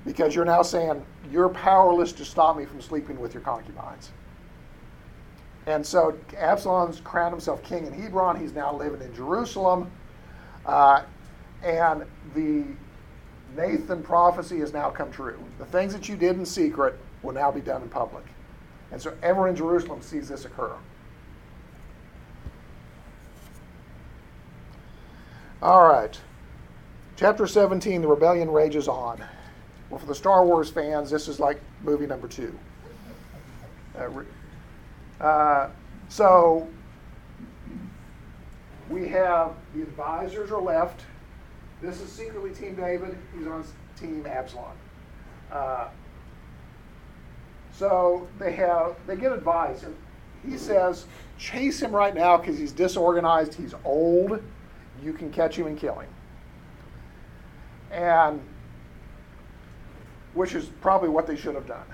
[0.06, 4.12] because you're now saying you're powerless to stop me from sleeping with your concubines.
[5.66, 8.38] And so Absalom's crowned himself king in Hebron.
[8.38, 9.90] He's now living in Jerusalem.
[10.64, 11.02] Uh,
[11.64, 12.64] and the
[13.56, 15.42] Nathan prophecy has now come true.
[15.58, 18.24] The things that you did in secret will now be done in public.
[18.92, 20.72] And so everyone in Jerusalem sees this occur.
[25.62, 26.20] All right.
[27.16, 29.22] Chapter 17 The rebellion rages on.
[29.88, 32.58] Well, for the Star Wars fans, this is like movie number two.
[33.96, 34.08] Uh,
[35.22, 35.70] uh,
[36.08, 36.66] so
[38.90, 41.02] we have the advisors are left.
[41.80, 43.16] This is secretly Team David.
[43.36, 43.64] He's on
[43.96, 44.76] Team Absalom.
[45.52, 45.88] Uh,
[47.72, 49.96] so they have they get advice, and
[50.44, 51.06] he says,
[51.38, 54.42] chase him right now because he's disorganized, he's old,
[55.02, 56.08] you can catch him and kill him.
[57.94, 58.40] And
[60.34, 61.86] which is probably what they should have done.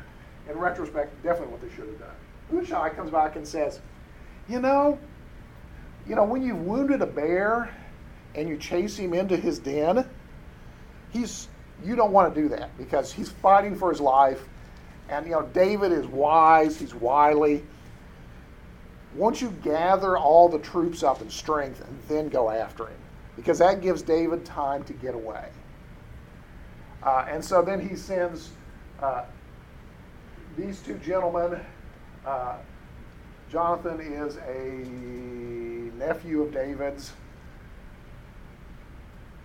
[0.49, 2.15] In retrospect, definitely what they should have done.
[2.51, 3.81] Hushai comes back and says,
[4.49, 4.99] You know,
[6.09, 7.73] you know, when you've wounded a bear
[8.35, 10.09] and you chase him into his den,
[11.11, 11.49] he's
[11.85, 14.43] you don't want to do that because he's fighting for his life.
[15.09, 17.63] And you know, David is wise, he's wily.
[19.15, 22.99] Once you gather all the troops up in strength and then go after him,
[23.35, 25.49] because that gives David time to get away.
[27.03, 28.51] Uh, and so then he sends
[29.03, 29.25] uh,
[30.57, 31.61] these two gentlemen.
[32.27, 32.57] Uh,
[33.51, 34.87] Jonathan is a
[35.99, 37.13] nephew of David's.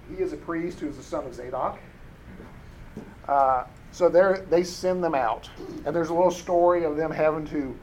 [0.09, 1.79] He is a priest who is the son of Zadok.
[3.27, 5.49] Uh, so they send them out.
[5.85, 7.75] And there's a little story of them having to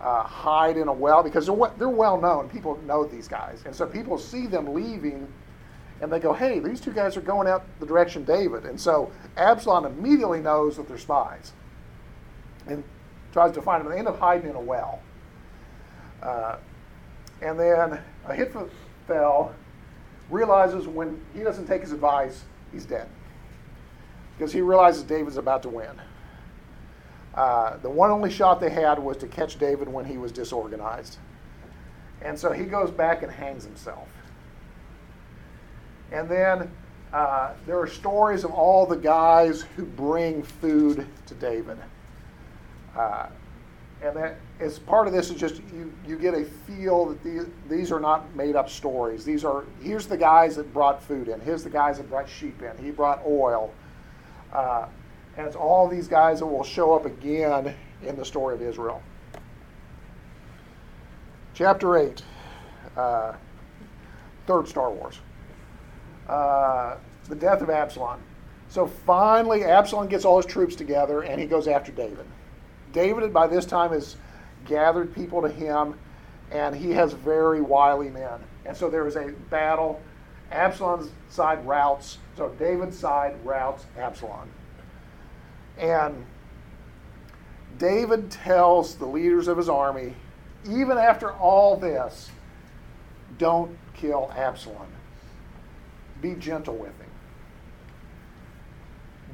[0.00, 2.48] uh, hide in a well because they're, they're well known.
[2.48, 3.62] People know these guys.
[3.66, 5.30] And so people see them leaving
[6.00, 8.64] and they go, hey, these two guys are going out the direction David.
[8.64, 11.52] And so Absalom immediately knows that they're spies
[12.66, 12.84] and
[13.32, 13.92] tries to find them.
[13.92, 15.00] They end up hiding in a well.
[16.22, 16.56] Uh,
[17.40, 19.54] and then Ahithophel
[20.30, 23.08] realizes when he doesn't take his advice, he's dead.
[24.36, 26.00] Because he realizes David's about to win.
[27.34, 31.18] Uh, the one only shot they had was to catch David when he was disorganized.
[32.22, 34.08] And so he goes back and hangs himself.
[36.12, 36.70] And then
[37.12, 41.78] uh, there are stories of all the guys who bring food to David.
[42.96, 43.26] Uh,
[44.02, 47.46] and that as part of this is just you, you get a feel that these,
[47.68, 49.24] these are not made up stories.
[49.24, 51.40] These are here's the guys that brought food in.
[51.40, 52.76] Here's the guys that brought sheep in.
[52.82, 53.72] He brought oil.
[54.52, 54.86] Uh,
[55.36, 59.02] and it's all these guys that will show up again in the story of Israel.
[61.54, 62.22] Chapter 8,
[62.96, 63.32] uh,
[64.46, 65.18] third Star Wars.
[66.28, 66.96] Uh,
[67.28, 68.20] the death of Absalom.
[68.68, 72.26] So finally, Absalom gets all his troops together and he goes after David.
[72.92, 74.16] David, by this time, has
[74.64, 75.94] gathered people to him
[76.50, 78.40] and he has very wily men.
[78.64, 80.00] And so there is a battle.
[80.50, 84.48] Absalom's side routs, so David's side routs Absalom.
[85.78, 86.24] And
[87.78, 90.14] David tells the leaders of his army,
[90.68, 92.30] even after all this,
[93.38, 94.86] don't kill Absalom
[96.20, 97.10] be gentle with him.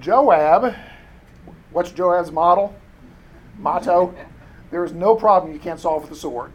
[0.00, 0.74] Joab,
[1.70, 2.74] what's Joab's model?
[3.58, 4.14] Motto?
[4.70, 6.50] There is no problem you can't solve with a sword.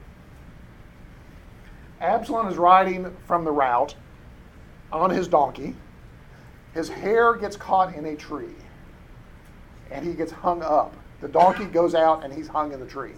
[2.01, 3.95] Absalom is riding from the route
[4.91, 5.75] on his donkey.
[6.73, 8.55] His hair gets caught in a tree
[9.89, 10.93] and he gets hung up.
[11.21, 13.13] The donkey goes out and he's hung in the tree.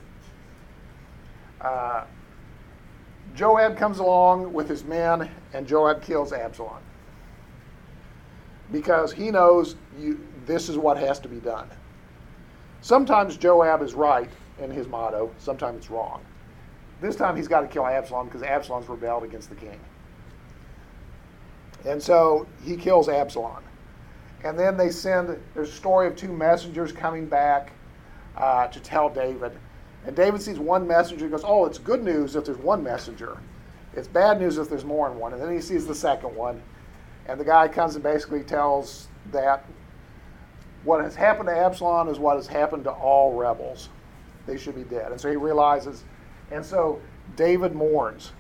[1.60, 2.06] Uh,
[3.36, 6.82] Joab comes along with his men and Joab kills Absalom
[8.72, 11.70] because he knows you, this is what has to be done.
[12.82, 14.30] Sometimes Joab is right
[14.60, 16.24] in his motto, sometimes it's wrong.
[17.02, 19.80] This time he's got to kill Absalom because Absalom's rebelled against the king.
[21.86, 23.64] And so he kills Absalom.
[24.44, 27.72] And then they send, there's a story of two messengers coming back
[28.36, 29.52] uh, to tell David.
[30.06, 33.38] And David sees one messenger and goes, Oh, it's good news if there's one messenger.
[33.96, 35.34] It's bad news if there's more than one.
[35.34, 36.62] And then he sees the second one.
[37.30, 39.64] And the guy comes and basically tells that
[40.84, 43.90] what has happened to Absalom is what has happened to all rebels.
[44.48, 45.12] They should be dead.
[45.12, 46.04] And so he realizes,
[46.50, 47.00] and so
[47.36, 48.32] David mourns.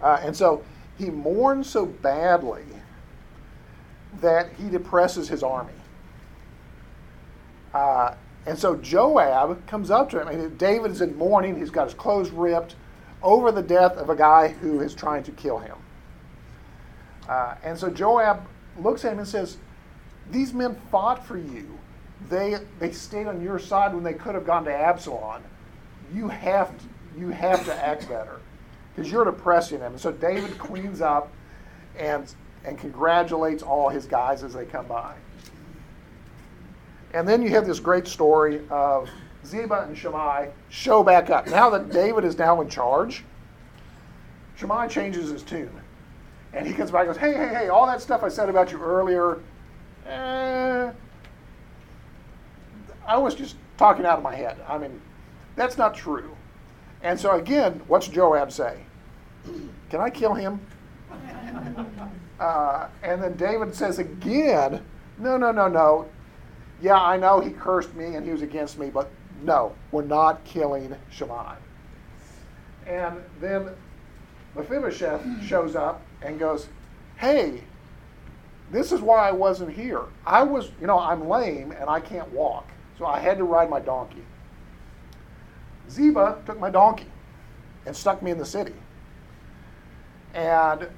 [0.00, 0.64] Uh, and so
[0.96, 2.62] he mourns so badly
[4.20, 5.72] that he depresses his army.
[7.74, 8.14] Uh,
[8.46, 10.28] and so Joab comes up to him.
[10.28, 11.58] And David is in mourning.
[11.58, 12.76] He's got his clothes ripped
[13.20, 15.76] over the death of a guy who is trying to kill him.
[17.28, 18.46] Uh, and so Joab
[18.78, 19.56] looks at him and says,
[20.30, 21.78] These men fought for you.
[22.28, 25.42] They, they stayed on your side when they could have gone to Absalom.
[26.14, 26.84] You have to,
[27.18, 28.40] you have to act better
[28.94, 29.92] because you're depressing them.
[29.92, 31.30] And so David cleans up
[31.98, 32.32] and,
[32.64, 35.14] and congratulates all his guys as they come by.
[37.12, 39.08] And then you have this great story of
[39.44, 41.46] Ziba and Shimei show back up.
[41.46, 43.24] Now that David is now in charge,
[44.56, 45.70] Shimei changes his tune.
[46.56, 48.72] And he comes back and goes, hey, hey, hey, all that stuff I said about
[48.72, 49.40] you earlier,
[50.06, 50.90] eh,
[53.06, 54.56] I was just talking out of my head.
[54.66, 54.98] I mean,
[55.54, 56.34] that's not true.
[57.02, 58.78] And so again, what's Joab say?
[59.90, 60.60] Can I kill him?
[62.38, 64.84] Uh, and then David says again,
[65.16, 66.06] no, no, no, no.
[66.82, 69.08] Yeah, I know he cursed me and he was against me, but
[69.42, 71.54] no, we're not killing Shimei.
[72.86, 73.70] And then
[74.54, 76.68] Mephibosheth shows up and goes,
[77.16, 77.62] hey,
[78.70, 80.02] this is why I wasn't here.
[80.26, 82.66] I was, you know, I'm lame and I can't walk,
[82.98, 84.24] so I had to ride my donkey.
[85.88, 87.06] Ziba took my donkey
[87.86, 88.74] and stuck me in the city.
[90.34, 90.88] And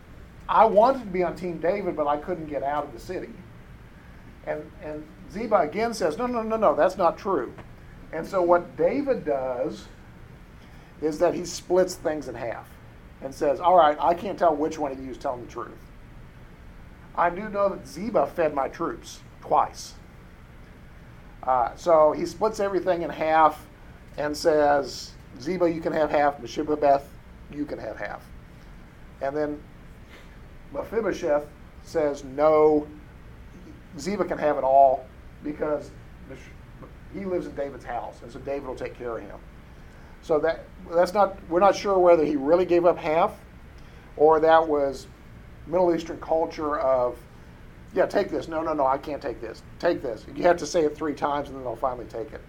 [0.49, 3.33] I wanted to be on Team David, but I couldn't get out of the city.
[4.47, 7.53] And, and Ziba again says, No, no, no, no, that's not true.
[8.13, 9.87] And so what David does
[11.03, 12.67] is that he splits things in half
[13.23, 15.79] and says, All right, I can't tell which one of you is telling the truth.
[17.15, 19.95] I do know that Ziba fed my troops twice.
[21.43, 23.67] Uh, so he splits everything in half
[24.17, 27.09] and says, Ziba, you can have half, Mephibosheth,
[27.53, 28.23] you can have half.
[29.21, 29.61] And then
[30.73, 31.47] Mephibosheth
[31.83, 32.87] says, no,
[33.99, 35.07] Ziba can have it all
[35.43, 35.91] because
[37.15, 39.39] he lives in David's house, and so David will take care of him.
[40.23, 43.33] So that that's not we're not sure whether he really gave up half,
[44.17, 45.07] or that was
[45.67, 47.19] Middle Eastern culture of,
[47.95, 48.49] yeah, take this.
[48.49, 49.63] No, no, no, I can't take this.
[49.79, 50.25] Take this.
[50.35, 52.41] You have to say it three times, and then they'll finally take it.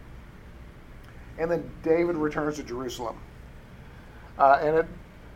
[1.38, 3.18] And then David returns to Jerusalem,
[4.38, 4.88] uh, and it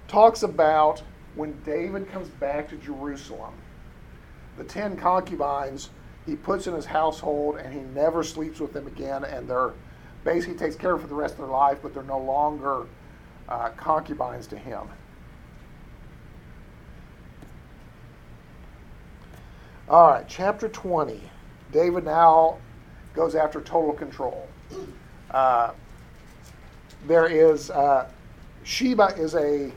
[0.08, 1.02] talks about
[1.36, 3.54] when David comes back to Jerusalem,
[4.58, 5.90] the ten concubines
[6.26, 9.74] he puts in his household and he never sleeps with them again, and they're
[10.24, 12.86] basically takes care of for the rest of their life, but they're no longer
[13.50, 14.82] uh, concubines to him.
[19.90, 21.22] All right, chapter 20.
[21.72, 22.58] David now
[23.14, 24.48] goes after total control.
[25.32, 25.72] Uh,
[27.06, 28.10] there is, uh,
[28.64, 29.72] Sheba is a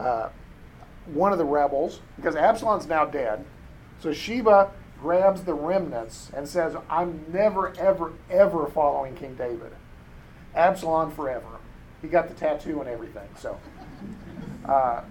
[0.00, 0.30] uh,
[1.06, 3.44] one of the rebels, because Absalom's now dead.
[4.00, 4.70] So Sheba
[5.00, 9.72] grabs the remnants and says, I'm never, ever, ever following King David.
[10.54, 11.58] Absalom forever.
[12.02, 13.28] He got the tattoo and everything.
[13.36, 13.58] So,
[14.66, 15.02] uh,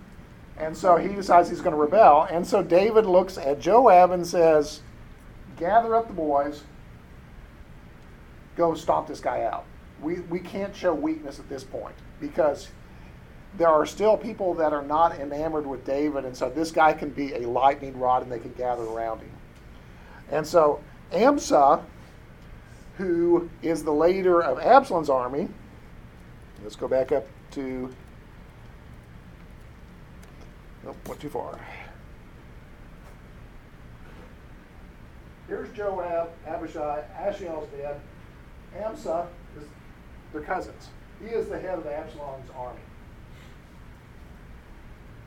[0.58, 2.28] and so he decides he's going to rebel.
[2.30, 4.82] And so David looks at Joab and says,
[5.58, 6.64] Gather up the boys,
[8.56, 9.66] go stomp this guy out.
[10.02, 12.70] We, we can't show weakness at this point because
[13.58, 17.10] there are still people that are not enamored with David, and so this guy can
[17.10, 19.32] be a lightning rod and they can gather around him.
[20.32, 20.82] And so
[21.14, 21.84] Amasa,
[22.98, 25.48] who is the leader of Absalom's army,
[26.64, 27.94] let's go back up to.
[30.84, 31.60] Nope, went too far.
[35.48, 38.00] Here's Joab, Abishai, Asahel's dead.
[38.78, 39.28] Amasa
[39.58, 39.66] is
[40.32, 40.90] their cousins.
[41.20, 42.80] He is the head of Absalom's army.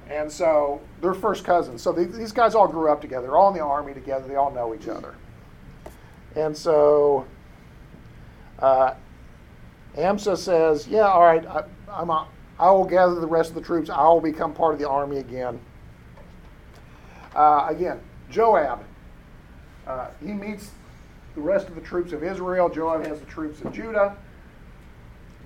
[0.08, 1.82] And so they're first cousins.
[1.82, 3.36] So these guys all grew up together.
[3.36, 4.26] All in the army together.
[4.28, 5.14] They all know each other.
[6.34, 7.26] And so
[8.58, 8.94] uh,
[9.96, 12.26] Amasa says, Yeah, all right, I, I'm a,
[12.58, 13.90] I will gather the rest of the troops.
[13.90, 15.60] I will become part of the army again.
[17.34, 18.00] Uh, again,
[18.30, 18.84] Joab,
[19.86, 20.70] uh, he meets
[21.34, 22.68] the rest of the troops of Israel.
[22.68, 24.16] Joab has the troops of Judah.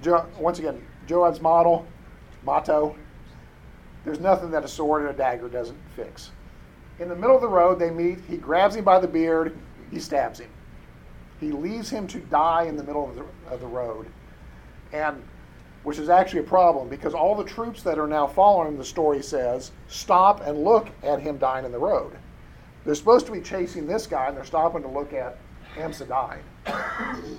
[0.03, 1.87] Jo- once again, Joab's model,
[2.45, 2.97] motto,
[4.07, 6.31] there's nothing that a sword and a dagger doesn't fix.
[7.01, 8.21] In the middle of the road, they meet.
[8.29, 9.59] He grabs him by the beard.
[9.91, 10.49] He stabs him.
[11.41, 14.07] He leaves him to die in the middle of the, of the road.
[14.93, 15.23] And
[15.83, 19.23] which is actually a problem because all the troops that are now following the story
[19.23, 22.13] says stop and look at him dying in the road.
[22.85, 25.37] They're supposed to be chasing this guy and they're stopping to look at
[25.77, 26.43] Amasa dying.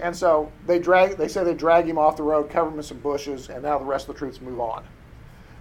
[0.01, 2.84] and so they drag they say they drag him off the road, cover him in
[2.84, 4.84] some bushes, and now the rest of the troops move on.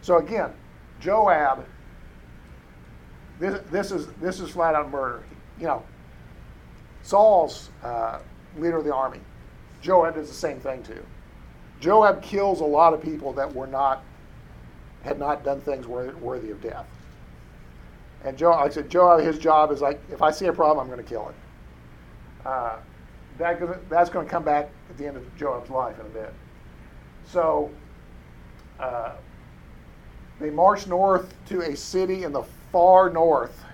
[0.03, 0.53] So again,
[1.07, 1.65] Joab,
[3.39, 5.23] this, this, is, this is flat out murder.
[5.61, 5.85] You know,
[7.05, 8.19] Saul's uh,
[8.59, 9.21] leader of the army.
[9.81, 11.01] Joab does the same thing too.
[11.79, 14.03] Joab kills a lot of people that were not,
[15.05, 16.89] had not done things worthy of death.
[18.25, 20.81] And Joab, like I said, Joab, his job is like, if I see a problem,
[20.81, 21.35] I'm going to kill it.
[22.45, 22.79] Uh,
[23.39, 26.35] that, that's going to come back at the end of Joab's life in a bit.
[27.27, 27.71] So,
[28.81, 29.13] uh,
[30.41, 33.65] they march north to a city in the far north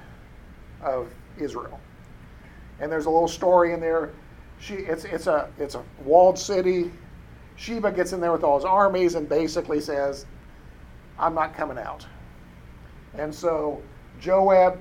[0.80, 1.80] of Israel.
[2.80, 4.10] And there's a little story in there.
[4.60, 6.92] She, it's, it's, a, it's a walled city.
[7.56, 10.26] Sheba gets in there with all his armies and basically says,
[11.18, 12.06] I'm not coming out.
[13.14, 13.82] And so
[14.20, 14.80] Joab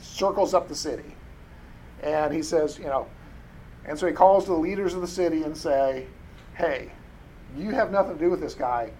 [0.00, 1.14] circles up the city.
[2.02, 3.06] And he says, you know,
[3.86, 6.06] and so he calls to the leaders of the city and say,
[6.54, 6.90] hey,
[7.56, 8.90] you have nothing to do with this guy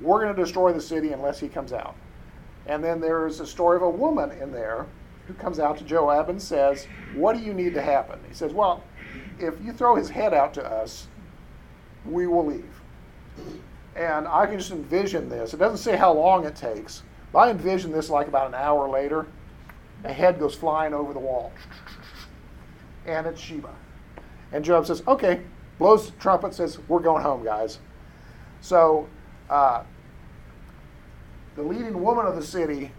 [0.00, 1.94] we're going to destroy the city unless he comes out.
[2.66, 4.86] And then there's a story of a woman in there
[5.26, 8.18] who comes out to Joab and says, What do you need to happen?
[8.28, 8.82] He says, Well,
[9.38, 11.08] if you throw his head out to us,
[12.04, 12.80] we will leave.
[13.94, 15.54] And I can just envision this.
[15.54, 18.88] It doesn't say how long it takes, but I envision this like about an hour
[18.88, 19.26] later.
[20.04, 21.52] A head goes flying over the wall.
[23.06, 23.74] And it's Sheba.
[24.52, 25.40] And Joab says, okay,
[25.78, 27.78] blows the trumpet, says, we're going home, guys.
[28.60, 29.08] So
[29.48, 29.82] uh,
[31.54, 32.92] the leading woman of the city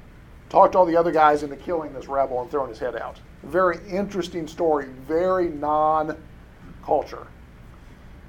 [0.50, 3.20] talked all the other guys into killing this rebel and throwing his head out.
[3.44, 6.18] Very interesting story, very non
[6.84, 7.28] culture,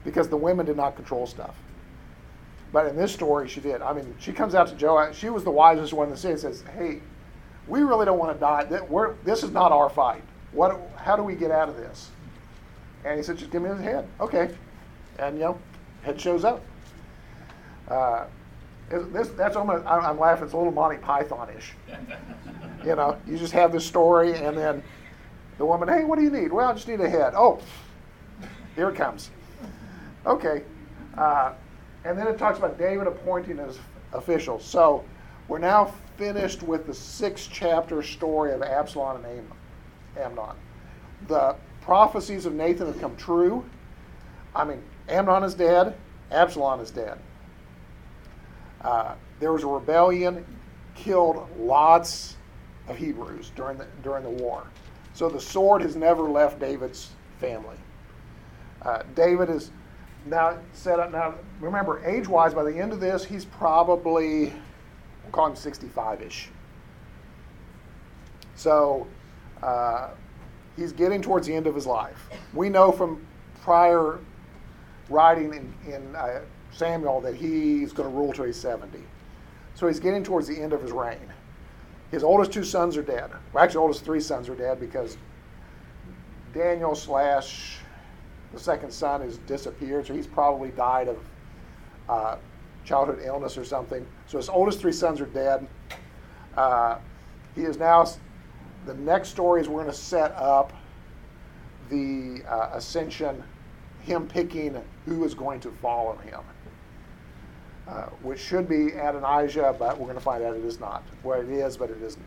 [0.04, 1.54] because the women did not control stuff.
[2.72, 3.80] But in this story, she did.
[3.80, 5.14] I mean, she comes out to Joab.
[5.14, 6.32] She was the wisest one in the city.
[6.32, 7.00] And says, "Hey,
[7.66, 8.64] we really don't want to die.
[9.24, 10.22] This is not our fight.
[10.52, 10.78] What?
[10.96, 12.10] How do we get out of this?"
[13.04, 14.50] And he said, "Just give me his head." Okay.
[15.18, 15.58] And you know,
[16.02, 16.62] head shows up.
[17.88, 18.26] Uh,
[18.90, 21.72] this, that's almost, I'm laughing, it's a little Monty Python-ish.
[22.84, 24.82] you know, you just have this story, and then
[25.58, 26.52] the woman, hey, what do you need?
[26.52, 27.34] Well, I just need a head.
[27.36, 27.60] Oh,
[28.76, 29.30] here it comes.
[30.24, 30.62] Okay.
[31.16, 31.52] Uh,
[32.04, 33.78] and then it talks about David appointing his
[34.12, 34.64] officials.
[34.64, 35.04] So
[35.48, 39.50] we're now finished with the six chapter story of Absalom and
[40.16, 40.56] Amnon.
[41.26, 43.64] The prophecies of Nathan have come true.
[44.54, 45.94] I mean, Amnon is dead,
[46.30, 47.18] Absalom is dead.
[48.88, 50.46] Uh, there was a rebellion,
[50.94, 52.36] killed lots
[52.88, 54.66] of Hebrews during the, during the war.
[55.12, 57.76] So the sword has never left David's family.
[58.80, 59.72] Uh, David is
[60.24, 61.12] now set up.
[61.12, 64.54] Now, remember, age wise, by the end of this, he's probably,
[65.22, 66.48] we'll call him 65 ish.
[68.54, 69.06] So
[69.62, 70.12] uh,
[70.76, 72.30] he's getting towards the end of his life.
[72.54, 73.26] We know from
[73.60, 74.18] prior
[75.10, 76.40] writing in, in uh,
[76.78, 78.98] Samuel that he's going to rule till he's 70.
[79.74, 81.32] So he's getting towards the end of his reign.
[82.10, 83.30] His oldest two sons are dead.
[83.52, 85.18] Well, actually, oldest three sons are dead because
[86.54, 87.78] Daniel slash
[88.52, 91.18] the second son has disappeared, so he's probably died of
[92.08, 92.36] uh,
[92.84, 94.06] childhood illness or something.
[94.26, 95.66] So his oldest three sons are dead.
[96.56, 96.98] Uh,
[97.54, 98.06] he is now.
[98.86, 100.72] The next story is we're going to set up
[101.90, 103.42] the uh, ascension,
[104.00, 106.40] him picking who is going to follow him.
[107.88, 111.02] Uh, which should be Adonijah, but we're going to find out it is not.
[111.22, 112.24] Well, it is, but it isn't.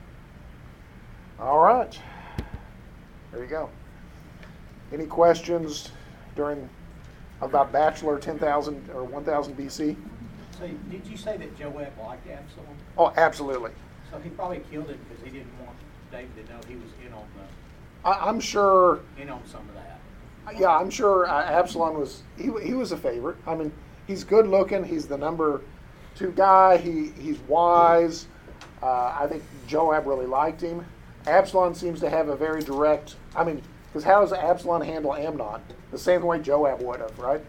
[1.40, 2.00] All right.
[3.32, 3.70] There you go.
[4.92, 5.92] Any questions
[6.36, 6.68] during
[7.42, 9.96] about Bachelor 10,000 or 1000 BC?
[10.58, 12.66] So did you say that Joab liked Absalom?
[12.98, 13.72] Oh, absolutely.
[14.10, 15.78] So he probably killed him because he didn't want
[16.12, 19.02] David to know he was in on the I, am sure.
[19.20, 20.60] In on some of that.
[20.60, 23.38] Yeah, I'm sure uh, Absalom was he, he was a favorite.
[23.46, 23.72] I mean,
[24.08, 24.84] he's good looking.
[24.84, 25.62] He's the number
[26.16, 26.78] two guy.
[26.78, 28.28] He he's wise.
[28.82, 30.86] Uh, I think Joab really liked him.
[31.28, 33.16] Absalom seems to have a very direct.
[33.36, 35.62] I mean, because how does Absalom handle Amnon?
[35.92, 37.42] The same way Joab would have, right?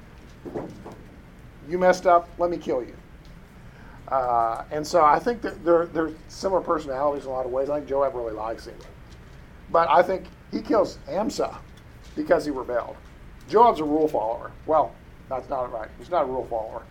[1.69, 2.29] You messed up.
[2.39, 2.95] Let me kill you.
[4.09, 7.71] Uh, and so I think that they're, they're similar personalities in a lot of ways.
[7.71, 8.77] I think Joab really likes him.
[9.71, 11.57] But I think he kills Amasa
[12.15, 12.97] because he rebelled.
[13.49, 14.51] Joab's a rule follower.
[14.67, 14.95] Well,
[15.33, 15.89] that's not right.
[15.99, 16.83] He's not a rule follower.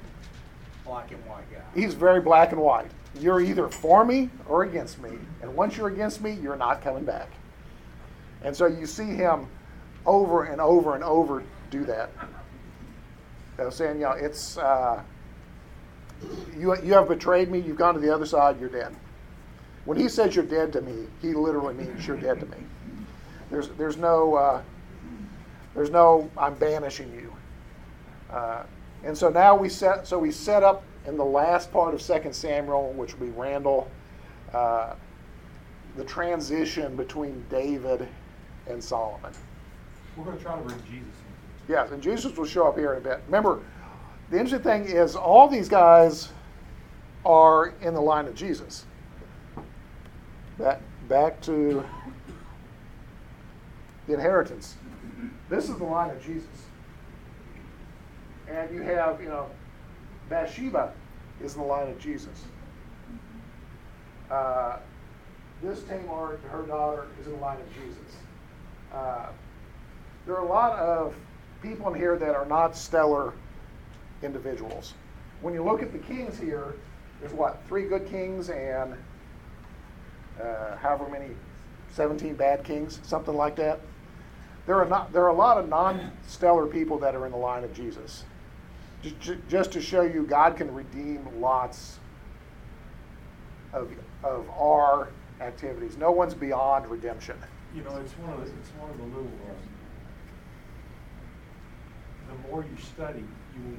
[0.85, 1.61] Black and white guy.
[1.79, 2.89] He's very black and white.
[3.19, 5.11] You're either for me or against me.
[5.41, 7.29] And once you're against me, you're not coming back.
[8.43, 9.47] And so you see him
[10.05, 12.09] over and over and over do that.
[13.57, 15.01] You know, saying, you know, it's, uh,
[16.57, 18.95] you, you have betrayed me, you've gone to the other side, you're dead.
[19.85, 22.57] When he says you're dead to me, he literally means you're dead to me.
[23.49, 24.61] There's, there's no, uh,
[25.75, 27.30] there's no, I'm banishing you.
[28.31, 28.63] Uh,
[29.03, 32.33] and so now we set so we set up in the last part of Second
[32.33, 33.89] Samuel, which will be Randall,
[34.53, 34.93] uh,
[35.97, 38.07] the transition between David
[38.67, 39.31] and Solomon.
[40.15, 41.73] We're going to try to bring Jesus in.
[41.73, 43.21] Yes, and Jesus will show up here in a bit.
[43.25, 43.61] Remember,
[44.29, 46.29] the interesting thing is all these guys
[47.25, 48.85] are in the line of Jesus.
[50.57, 51.83] Back, back to
[54.07, 54.75] the inheritance.
[55.49, 56.60] This is the line of Jesus
[58.51, 59.47] and you have, you know,
[60.29, 60.91] Bathsheba
[61.43, 62.45] is in the line of Jesus.
[64.29, 64.77] Uh,
[65.61, 68.15] this Tamar, her daughter, is in the line of Jesus.
[68.93, 69.27] Uh,
[70.25, 71.15] there are a lot of
[71.61, 73.33] people in here that are not stellar
[74.21, 74.93] individuals.
[75.41, 76.75] When you look at the kings here,
[77.19, 78.95] there's what, three good kings and
[80.41, 81.29] uh, however many,
[81.93, 83.79] 17 bad kings, something like that.
[84.65, 87.37] There are, not, there are a lot of non stellar people that are in the
[87.37, 88.23] line of Jesus
[89.49, 91.99] just to show you God can redeem lots
[93.73, 93.91] of,
[94.23, 95.97] of our activities.
[95.97, 97.35] No one's beyond redemption.
[97.75, 99.53] You know, it's one of the, it's one of the little, uh,
[102.29, 103.23] the more you study,
[103.55, 103.77] you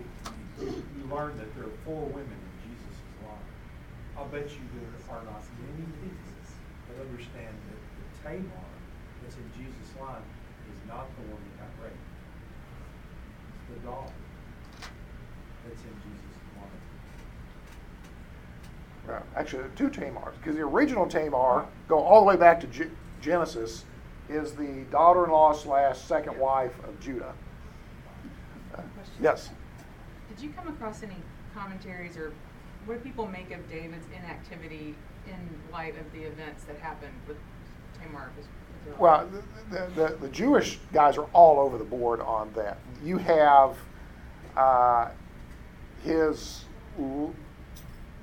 [0.61, 3.49] you, you learn that there are four women in Jesus' life.
[4.17, 6.33] I'll bet you there are not many people
[6.89, 8.69] that understand that the Tamar
[9.23, 10.23] that's in Jesus' line
[10.69, 11.97] is not the one that got raped.
[13.57, 14.13] It's the daughter
[15.65, 16.83] that's in Jesus' line.
[19.13, 19.23] Right.
[19.37, 22.91] Actually, two Tamars, because the original Tamar, go all the way back to Ge-
[23.21, 23.85] Genesis,
[24.31, 27.35] is the daughter-in-law slash second wife of Judah.
[28.75, 28.83] Uh,
[29.21, 29.51] Yes.
[30.31, 31.17] Did you come across any
[31.55, 32.33] commentaries or
[32.87, 34.95] what do people make of David's inactivity
[35.27, 37.37] in light of the events that happened with
[38.01, 38.31] Tamar?
[38.99, 39.29] Well,
[39.71, 42.79] the, the, the Jewish guys are all over the board on that.
[43.05, 43.77] You have
[44.57, 45.11] uh,
[46.03, 46.65] his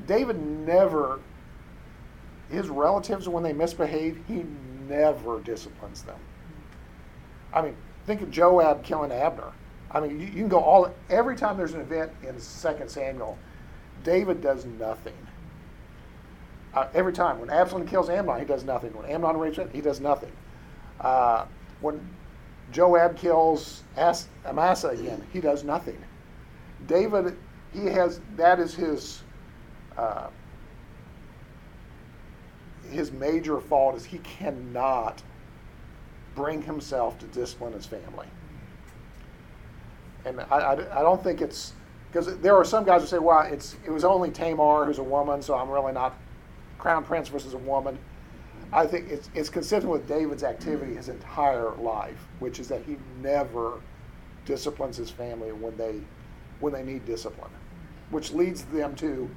[0.07, 1.19] David never
[2.49, 4.43] his relatives when they misbehave, he
[4.87, 6.19] never disciplines them.
[7.53, 7.75] I mean,
[8.05, 9.51] think of Joab killing Abner.
[9.91, 13.37] I mean, you, you can go all every time there's an event in Second Samuel,
[14.03, 15.13] David does nothing.
[16.73, 18.95] Uh, every time when Absalom kills Amnon, he does nothing.
[18.95, 20.31] When Amnon rapes him, he does nothing.
[21.01, 21.45] Uh,
[21.81, 21.99] when
[22.71, 25.97] Joab kills As- Amasa again, he does nothing.
[26.87, 27.35] David,
[27.73, 29.23] he has that is his
[29.99, 30.29] uh,
[32.89, 35.21] his major fault is he cannot
[36.35, 38.27] bring himself to discipline his family.
[40.25, 41.73] And I, I, I don't think it's
[42.11, 45.03] because there are some guys who say, well, it's it was only Tamar who's a
[45.03, 46.17] woman, so I'm really not
[46.77, 47.99] crown prince versus a woman.
[48.71, 52.97] I think it's it's consistent with David's activity his entire life, which is that he
[53.21, 53.81] never
[54.45, 55.99] disciplines his family when they
[56.61, 57.51] when they need discipline,
[58.11, 59.29] which leads them to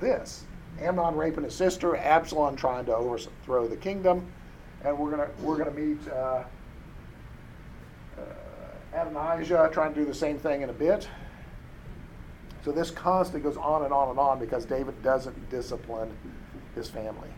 [0.00, 0.44] this:
[0.80, 4.26] Amnon raping his sister, Absalom trying to overthrow the kingdom,
[4.84, 6.44] and we're gonna we're gonna meet uh,
[8.18, 8.22] uh,
[8.94, 11.08] Adonijah trying to do the same thing in a bit.
[12.64, 16.10] So this constantly goes on and on and on because David doesn't discipline
[16.74, 17.28] his family.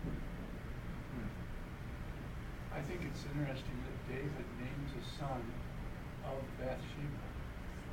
[2.73, 5.41] I think it's interesting that David names a son
[6.25, 7.21] of Bathsheba,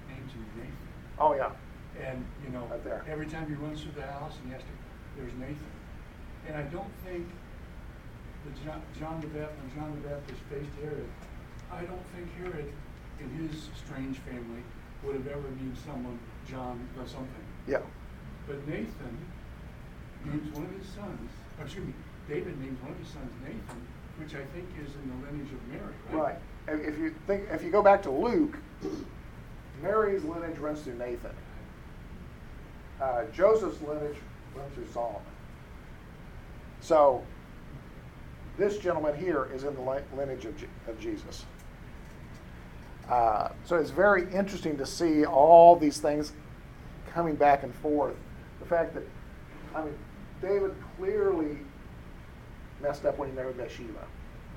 [0.08, 0.76] names him Nathan.
[1.18, 1.50] Oh yeah,
[2.06, 3.02] And, you know, Right there.
[3.10, 4.68] every time he runs through the house and he has to,
[5.18, 5.74] there's Nathan.
[6.46, 7.26] And I don't think
[8.46, 11.08] that John, John the Baptist, when John the Baptist faced Herod,
[11.72, 12.70] I don't think Herod,
[13.18, 14.62] in his strange family,
[15.02, 17.44] would have ever named someone John or something.
[17.66, 17.82] yeah.
[18.46, 19.18] But Nathan
[20.24, 21.30] names one of his sons,
[21.60, 21.92] excuse me,
[22.28, 23.82] David names one of his sons Nathan,
[24.20, 26.38] which I think is in the lineage of Mary, right?
[26.68, 26.78] Right.
[26.80, 28.56] If if you think, if you go back to Luke,
[29.82, 31.34] Mary's lineage runs through Nathan.
[33.00, 34.16] Uh, Joseph's lineage
[34.54, 35.20] went through Solomon.
[36.80, 37.22] So,
[38.58, 41.44] this gentleman here is in the lineage of, Je- of Jesus.
[43.08, 46.32] Uh, so it's very interesting to see all these things
[47.12, 48.16] coming back and forth.
[48.60, 49.04] The fact that,
[49.74, 49.94] I mean,
[50.40, 51.58] David clearly
[52.80, 54.06] messed up when he married Bathsheba.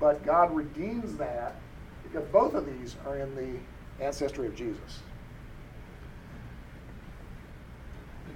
[0.00, 1.56] But God redeems that
[2.02, 5.00] because both of these are in the ancestry of Jesus.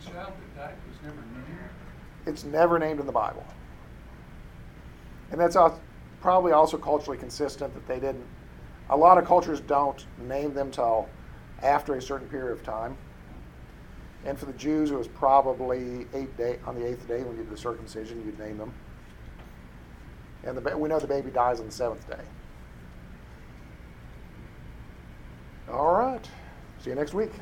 [0.00, 1.70] The child that died was never named.
[2.26, 3.44] It's never named in the Bible.
[5.30, 5.56] And that's
[6.20, 8.24] probably also culturally consistent that they didn't.
[8.90, 11.08] A lot of cultures don't name them till
[11.62, 12.96] after a certain period of time.
[14.24, 17.42] And for the Jews, it was probably eight day on the eighth day when you
[17.42, 18.72] did the circumcision, you'd name them.
[20.44, 22.22] And the, we know the baby dies on the seventh day.
[25.70, 26.26] All right.
[26.82, 27.32] See you next week.